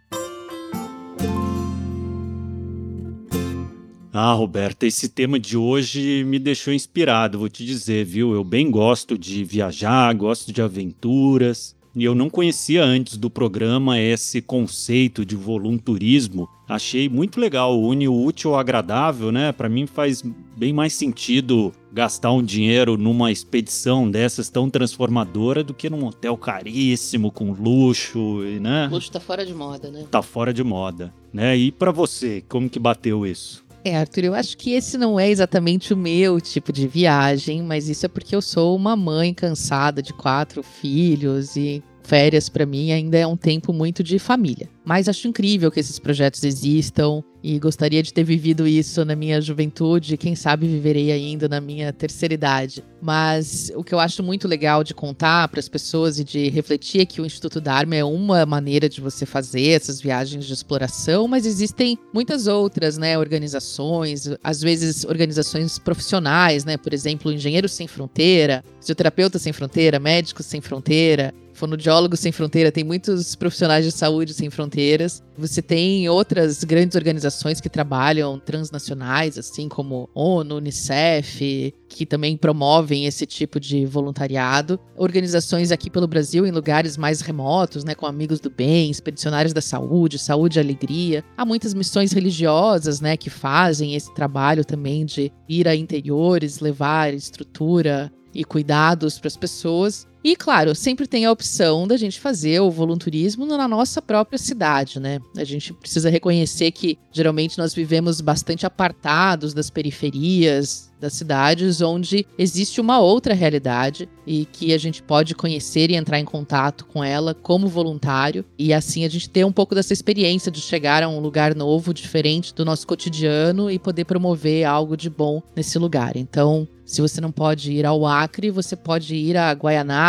Ah, 4.11 4.33
Roberta, 4.33 4.87
esse 4.87 5.07
tema 5.07 5.39
de 5.39 5.55
hoje 5.55 6.23
me 6.23 6.39
deixou 6.39 6.73
inspirado, 6.73 7.37
vou 7.37 7.47
te 7.47 7.63
dizer, 7.63 8.03
viu? 8.05 8.33
Eu 8.33 8.43
bem 8.43 8.71
gosto 8.71 9.15
de 9.15 9.43
viajar, 9.43 10.11
gosto 10.15 10.51
de 10.51 10.61
aventuras. 10.61 11.77
E 11.95 12.03
eu 12.03 12.15
não 12.15 12.29
conhecia 12.29 12.83
antes 12.83 13.17
do 13.17 13.29
programa 13.29 13.99
esse 13.99 14.41
conceito 14.41 15.25
de 15.25 15.35
volunturismo. 15.35 16.47
Achei 16.67 17.09
muito 17.09 17.39
legal, 17.39 17.79
une 17.79 18.07
o 18.07 18.23
útil 18.25 18.53
ao 18.53 18.59
agradável, 18.59 19.31
né? 19.31 19.51
Para 19.51 19.67
mim 19.67 19.85
faz 19.85 20.23
bem 20.55 20.71
mais 20.71 20.93
sentido 20.93 21.71
gastar 21.91 22.31
um 22.31 22.43
dinheiro 22.43 22.95
numa 22.95 23.31
expedição 23.31 24.09
dessas 24.09 24.49
tão 24.49 24.69
transformadora 24.69 25.63
do 25.63 25.73
que 25.73 25.89
num 25.89 26.05
hotel 26.05 26.37
caríssimo 26.37 27.31
com 27.31 27.51
luxo, 27.51 28.39
né? 28.61 28.87
Luxo 28.91 29.11
tá 29.11 29.19
fora 29.19 29.45
de 29.45 29.53
moda, 29.53 29.91
né? 29.91 30.05
Tá 30.09 30.21
fora 30.21 30.53
de 30.53 30.63
moda, 30.63 31.13
né? 31.33 31.57
E 31.57 31.71
para 31.71 31.91
você, 31.91 32.43
como 32.47 32.69
que 32.69 32.79
bateu 32.79 33.25
isso? 33.25 33.68
É, 33.89 33.97
Arthur, 33.97 34.25
eu 34.25 34.35
acho 34.35 34.55
que 34.55 34.73
esse 34.73 34.99
não 34.99 35.19
é 35.19 35.27
exatamente 35.27 35.95
o 35.95 35.97
meu 35.97 36.39
tipo 36.39 36.71
de 36.71 36.87
viagem, 36.87 37.63
mas 37.63 37.89
isso 37.89 38.05
é 38.05 38.09
porque 38.09 38.35
eu 38.35 38.41
sou 38.41 38.75
uma 38.75 38.95
mãe 38.95 39.33
cansada 39.33 39.99
de 39.99 40.13
quatro 40.13 40.61
filhos 40.61 41.55
e 41.55 41.83
férias 42.09 42.49
para 42.49 42.65
mim 42.65 42.91
ainda 42.91 43.19
é 43.19 43.27
um 43.27 43.37
tempo 43.37 43.71
muito 43.71 44.03
de 44.03 44.17
família. 44.17 44.67
Mas 44.83 45.07
acho 45.07 45.27
incrível 45.27 45.69
que 45.69 45.79
esses 45.79 45.99
projetos 45.99 46.43
existam 46.43 47.23
e 47.43 47.59
gostaria 47.59 48.01
de 48.01 48.11
ter 48.11 48.23
vivido 48.23 48.67
isso 48.67 49.05
na 49.05 49.15
minha 49.15 49.39
juventude, 49.39 50.17
quem 50.17 50.35
sabe 50.35 50.67
viverei 50.67 51.11
ainda 51.11 51.47
na 51.47 51.61
minha 51.61 51.93
terceira 51.93 52.33
idade. 52.33 52.83
Mas 52.99 53.71
o 53.75 53.83
que 53.83 53.93
eu 53.93 53.99
acho 53.99 54.23
muito 54.23 54.47
legal 54.47 54.83
de 54.83 54.95
contar 54.95 55.47
para 55.47 55.59
as 55.59 55.69
pessoas 55.69 56.19
e 56.19 56.23
de 56.23 56.49
refletir 56.49 57.01
é 57.01 57.05
que 57.05 57.21
o 57.21 57.25
Instituto 57.25 57.61
Dharma 57.61 57.95
é 57.95 58.03
uma 58.03 58.43
maneira 58.45 58.89
de 58.89 58.99
você 58.99 59.25
fazer 59.25 59.69
essas 59.69 60.01
viagens 60.01 60.45
de 60.45 60.53
exploração, 60.53 61.27
mas 61.27 61.45
existem 61.45 61.97
muitas 62.11 62.47
outras, 62.47 62.97
né, 62.97 63.17
organizações, 63.17 64.27
às 64.43 64.61
vezes 64.61 65.05
organizações 65.05 65.77
profissionais, 65.77 66.65
né, 66.65 66.75
por 66.75 66.93
exemplo, 66.93 67.31
Engenheiros 67.31 67.71
Sem 67.71 67.87
Fronteira, 67.87 68.63
Fisioterapeutas 68.79 69.43
Sem 69.43 69.53
Fronteira, 69.53 69.99
Médicos 69.99 70.47
Sem 70.47 70.59
Fronteira, 70.59 71.33
Fonodiólogos 71.59 72.21
Sem 72.21 72.31
Fronteira, 72.31 72.71
tem 72.71 72.85
muitos 72.85 73.35
profissionais 73.35 73.83
de 73.83 73.91
saúde 73.91 74.33
sem 74.33 74.49
fronteiras. 74.49 75.21
Você 75.37 75.61
tem 75.61 76.07
outras 76.07 76.63
grandes 76.63 76.95
organizações 76.95 77.59
que 77.59 77.67
trabalham 77.67 78.39
transnacionais, 78.39 79.37
assim 79.37 79.67
como 79.67 80.09
ONU, 80.15 80.55
Unicef, 80.55 81.73
que 81.89 82.05
também 82.05 82.37
promovem 82.37 83.05
esse 83.05 83.25
tipo 83.25 83.59
de 83.59 83.85
voluntariado. 83.85 84.79
Organizações 84.95 85.69
aqui 85.69 85.89
pelo 85.89 86.07
Brasil 86.07 86.47
em 86.47 86.51
lugares 86.51 86.95
mais 86.95 87.19
remotos, 87.19 87.83
né, 87.83 87.93
com 87.93 88.05
amigos 88.05 88.39
do 88.39 88.49
bem, 88.49 88.89
expedicionários 88.89 89.51
da 89.51 89.61
saúde, 89.61 90.17
saúde 90.17 90.59
e 90.59 90.61
alegria. 90.61 91.25
Há 91.35 91.43
muitas 91.45 91.73
missões 91.73 92.13
religiosas, 92.13 93.01
né, 93.01 93.17
que 93.17 93.29
fazem 93.29 93.95
esse 93.95 94.13
trabalho 94.13 94.63
também 94.63 95.05
de 95.05 95.29
ir 95.49 95.67
a 95.67 95.75
interiores, 95.75 96.61
levar 96.61 97.13
estrutura 97.13 98.09
e 98.33 98.45
cuidados 98.45 99.19
para 99.19 99.27
as 99.27 99.35
pessoas. 99.35 100.07
E, 100.23 100.35
claro, 100.35 100.75
sempre 100.75 101.07
tem 101.07 101.25
a 101.25 101.31
opção 101.31 101.87
da 101.87 101.95
gente 101.95 102.19
fazer 102.19 102.59
o 102.59 102.69
volunturismo 102.69 103.45
na 103.45 103.67
nossa 103.67 104.01
própria 104.01 104.37
cidade, 104.37 104.99
né? 104.99 105.19
A 105.37 105.43
gente 105.43 105.73
precisa 105.73 106.09
reconhecer 106.09 106.71
que 106.71 106.97
geralmente 107.11 107.57
nós 107.57 107.73
vivemos 107.73 108.19
bastante 108.19 108.65
apartados 108.65 109.53
das 109.53 109.69
periferias 109.69 110.89
das 110.99 111.13
cidades, 111.13 111.81
onde 111.81 112.25
existe 112.37 112.81
uma 112.81 112.99
outra 112.99 113.33
realidade 113.33 114.09
e 114.27 114.45
que 114.45 114.73
a 114.73 114.77
gente 114.77 115.01
pode 115.01 115.33
conhecer 115.33 115.89
e 115.89 115.95
entrar 115.95 116.19
em 116.19 116.25
contato 116.25 116.85
com 116.85 117.03
ela 117.03 117.33
como 117.33 117.67
voluntário. 117.67 118.43
E 118.57 118.73
assim 118.73 119.05
a 119.05 119.09
gente 119.09 119.29
ter 119.29 119.45
um 119.45 119.51
pouco 119.51 119.73
dessa 119.73 119.93
experiência 119.93 120.51
de 120.51 120.59
chegar 120.59 121.01
a 121.01 121.09
um 121.09 121.19
lugar 121.19 121.55
novo, 121.55 121.93
diferente 121.93 122.53
do 122.53 122.65
nosso 122.65 122.85
cotidiano 122.85 123.71
e 123.71 123.79
poder 123.79 124.05
promover 124.05 124.65
algo 124.65 124.97
de 124.97 125.09
bom 125.09 125.41
nesse 125.55 125.79
lugar. 125.79 126.17
Então, 126.17 126.67
se 126.85 127.01
você 127.01 127.21
não 127.21 127.31
pode 127.31 127.71
ir 127.71 127.85
ao 127.85 128.05
Acre, 128.05 128.49
você 128.49 128.75
pode 128.75 129.15
ir 129.15 129.37
a 129.37 129.53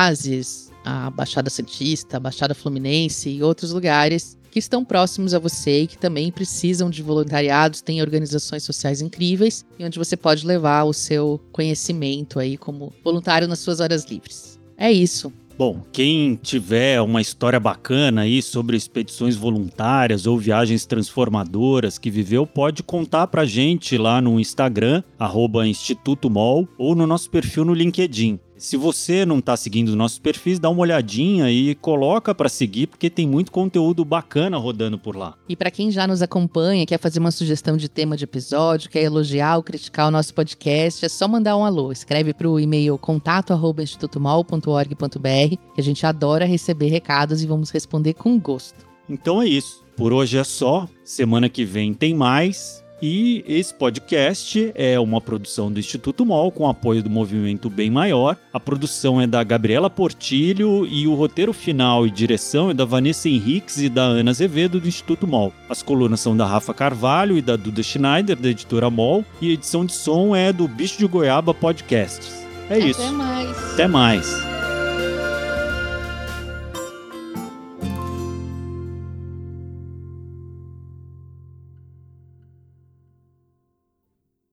Guaianazes, 0.00 0.70
a 0.84 1.10
Baixada 1.10 1.50
Santista, 1.50 2.16
a 2.16 2.20
Baixada 2.20 2.54
Fluminense 2.54 3.28
e 3.28 3.42
outros 3.42 3.72
lugares 3.72 4.38
que 4.50 4.58
estão 4.58 4.84
próximos 4.84 5.32
a 5.32 5.38
você 5.38 5.82
e 5.82 5.86
que 5.86 5.96
também 5.96 6.32
precisam 6.32 6.90
de 6.90 7.02
voluntariados, 7.02 7.82
tem 7.82 8.00
organizações 8.00 8.64
sociais 8.64 9.00
incríveis 9.00 9.64
e 9.78 9.84
onde 9.84 9.98
você 9.98 10.16
pode 10.16 10.44
levar 10.44 10.84
o 10.84 10.92
seu 10.92 11.40
conhecimento 11.52 12.40
aí 12.40 12.56
como 12.56 12.92
voluntário 13.04 13.46
nas 13.46 13.60
suas 13.60 13.78
horas 13.78 14.06
livres. 14.06 14.58
É 14.76 14.90
isso. 14.90 15.32
Bom, 15.56 15.82
quem 15.92 16.36
tiver 16.36 17.02
uma 17.02 17.20
história 17.20 17.60
bacana 17.60 18.22
aí 18.22 18.40
sobre 18.40 18.78
expedições 18.78 19.36
voluntárias 19.36 20.26
ou 20.26 20.38
viagens 20.38 20.86
transformadoras 20.86 21.98
que 21.98 22.10
viveu, 22.10 22.46
pode 22.46 22.82
contar 22.82 23.26
pra 23.26 23.44
gente 23.44 23.98
lá 23.98 24.22
no 24.22 24.40
Instagram, 24.40 25.02
arroba 25.18 25.68
Instituto 25.68 26.30
Mol, 26.30 26.66
ou 26.78 26.94
no 26.94 27.06
nosso 27.06 27.28
perfil 27.28 27.66
no 27.66 27.74
LinkedIn. 27.74 28.40
Se 28.60 28.76
você 28.76 29.24
não 29.24 29.38
está 29.38 29.56
seguindo 29.56 29.96
nossos 29.96 30.18
perfis, 30.18 30.58
dá 30.58 30.68
uma 30.68 30.82
olhadinha 30.82 31.50
e 31.50 31.74
coloca 31.74 32.34
para 32.34 32.50
seguir, 32.50 32.88
porque 32.88 33.08
tem 33.08 33.26
muito 33.26 33.50
conteúdo 33.50 34.04
bacana 34.04 34.58
rodando 34.58 34.98
por 34.98 35.16
lá. 35.16 35.34
E 35.48 35.56
para 35.56 35.70
quem 35.70 35.90
já 35.90 36.06
nos 36.06 36.20
acompanha, 36.20 36.84
quer 36.84 36.98
fazer 36.98 37.20
uma 37.20 37.30
sugestão 37.30 37.78
de 37.78 37.88
tema 37.88 38.18
de 38.18 38.24
episódio, 38.24 38.90
quer 38.90 39.02
elogiar 39.02 39.56
ou 39.56 39.62
criticar 39.62 40.08
o 40.08 40.10
nosso 40.10 40.34
podcast, 40.34 41.06
é 41.06 41.08
só 41.08 41.26
mandar 41.26 41.56
um 41.56 41.64
alô. 41.64 41.90
Escreve 41.90 42.34
para 42.34 42.50
o 42.50 42.60
e-mail 42.60 42.98
contato@institutomol.org.br, 42.98 45.56
que 45.74 45.80
a 45.80 45.82
gente 45.82 46.04
adora 46.04 46.44
receber 46.44 46.88
recados 46.88 47.42
e 47.42 47.46
vamos 47.46 47.70
responder 47.70 48.12
com 48.12 48.38
gosto. 48.38 48.86
Então 49.08 49.40
é 49.40 49.48
isso. 49.48 49.82
Por 49.96 50.12
hoje 50.12 50.36
é 50.36 50.44
só. 50.44 50.86
Semana 51.02 51.48
que 51.48 51.64
vem 51.64 51.94
tem 51.94 52.12
mais. 52.12 52.79
E 53.02 53.42
esse 53.48 53.72
podcast 53.72 54.72
é 54.74 55.00
uma 55.00 55.20
produção 55.20 55.72
do 55.72 55.80
Instituto 55.80 56.24
MOL 56.26 56.52
com 56.52 56.68
apoio 56.68 57.02
do 57.02 57.08
Movimento 57.08 57.70
Bem 57.70 57.90
Maior. 57.90 58.36
A 58.52 58.60
produção 58.60 59.20
é 59.20 59.26
da 59.26 59.42
Gabriela 59.42 59.88
Portilho 59.88 60.86
e 60.86 61.06
o 61.06 61.14
roteiro 61.14 61.52
final 61.52 62.06
e 62.06 62.10
direção 62.10 62.70
é 62.70 62.74
da 62.74 62.84
Vanessa 62.84 63.28
Henriques 63.28 63.78
e 63.78 63.88
da 63.88 64.02
Ana 64.02 64.30
Azevedo 64.30 64.78
do 64.78 64.88
Instituto 64.88 65.26
MOL. 65.26 65.52
As 65.68 65.82
colunas 65.82 66.20
são 66.20 66.36
da 66.36 66.44
Rafa 66.44 66.74
Carvalho 66.74 67.38
e 67.38 67.42
da 67.42 67.56
Duda 67.56 67.82
Schneider, 67.82 68.36
da 68.36 68.50
editora 68.50 68.90
MOL, 68.90 69.24
e 69.40 69.50
a 69.50 69.54
edição 69.54 69.86
de 69.86 69.92
som 69.94 70.36
é 70.36 70.52
do 70.52 70.68
Bicho 70.68 70.98
de 70.98 71.06
Goiaba 71.06 71.54
Podcasts. 71.54 72.44
É 72.68 72.74
Até 72.76 72.86
isso. 72.86 73.12
mais. 73.12 73.72
Até 73.72 73.88
mais. 73.88 74.59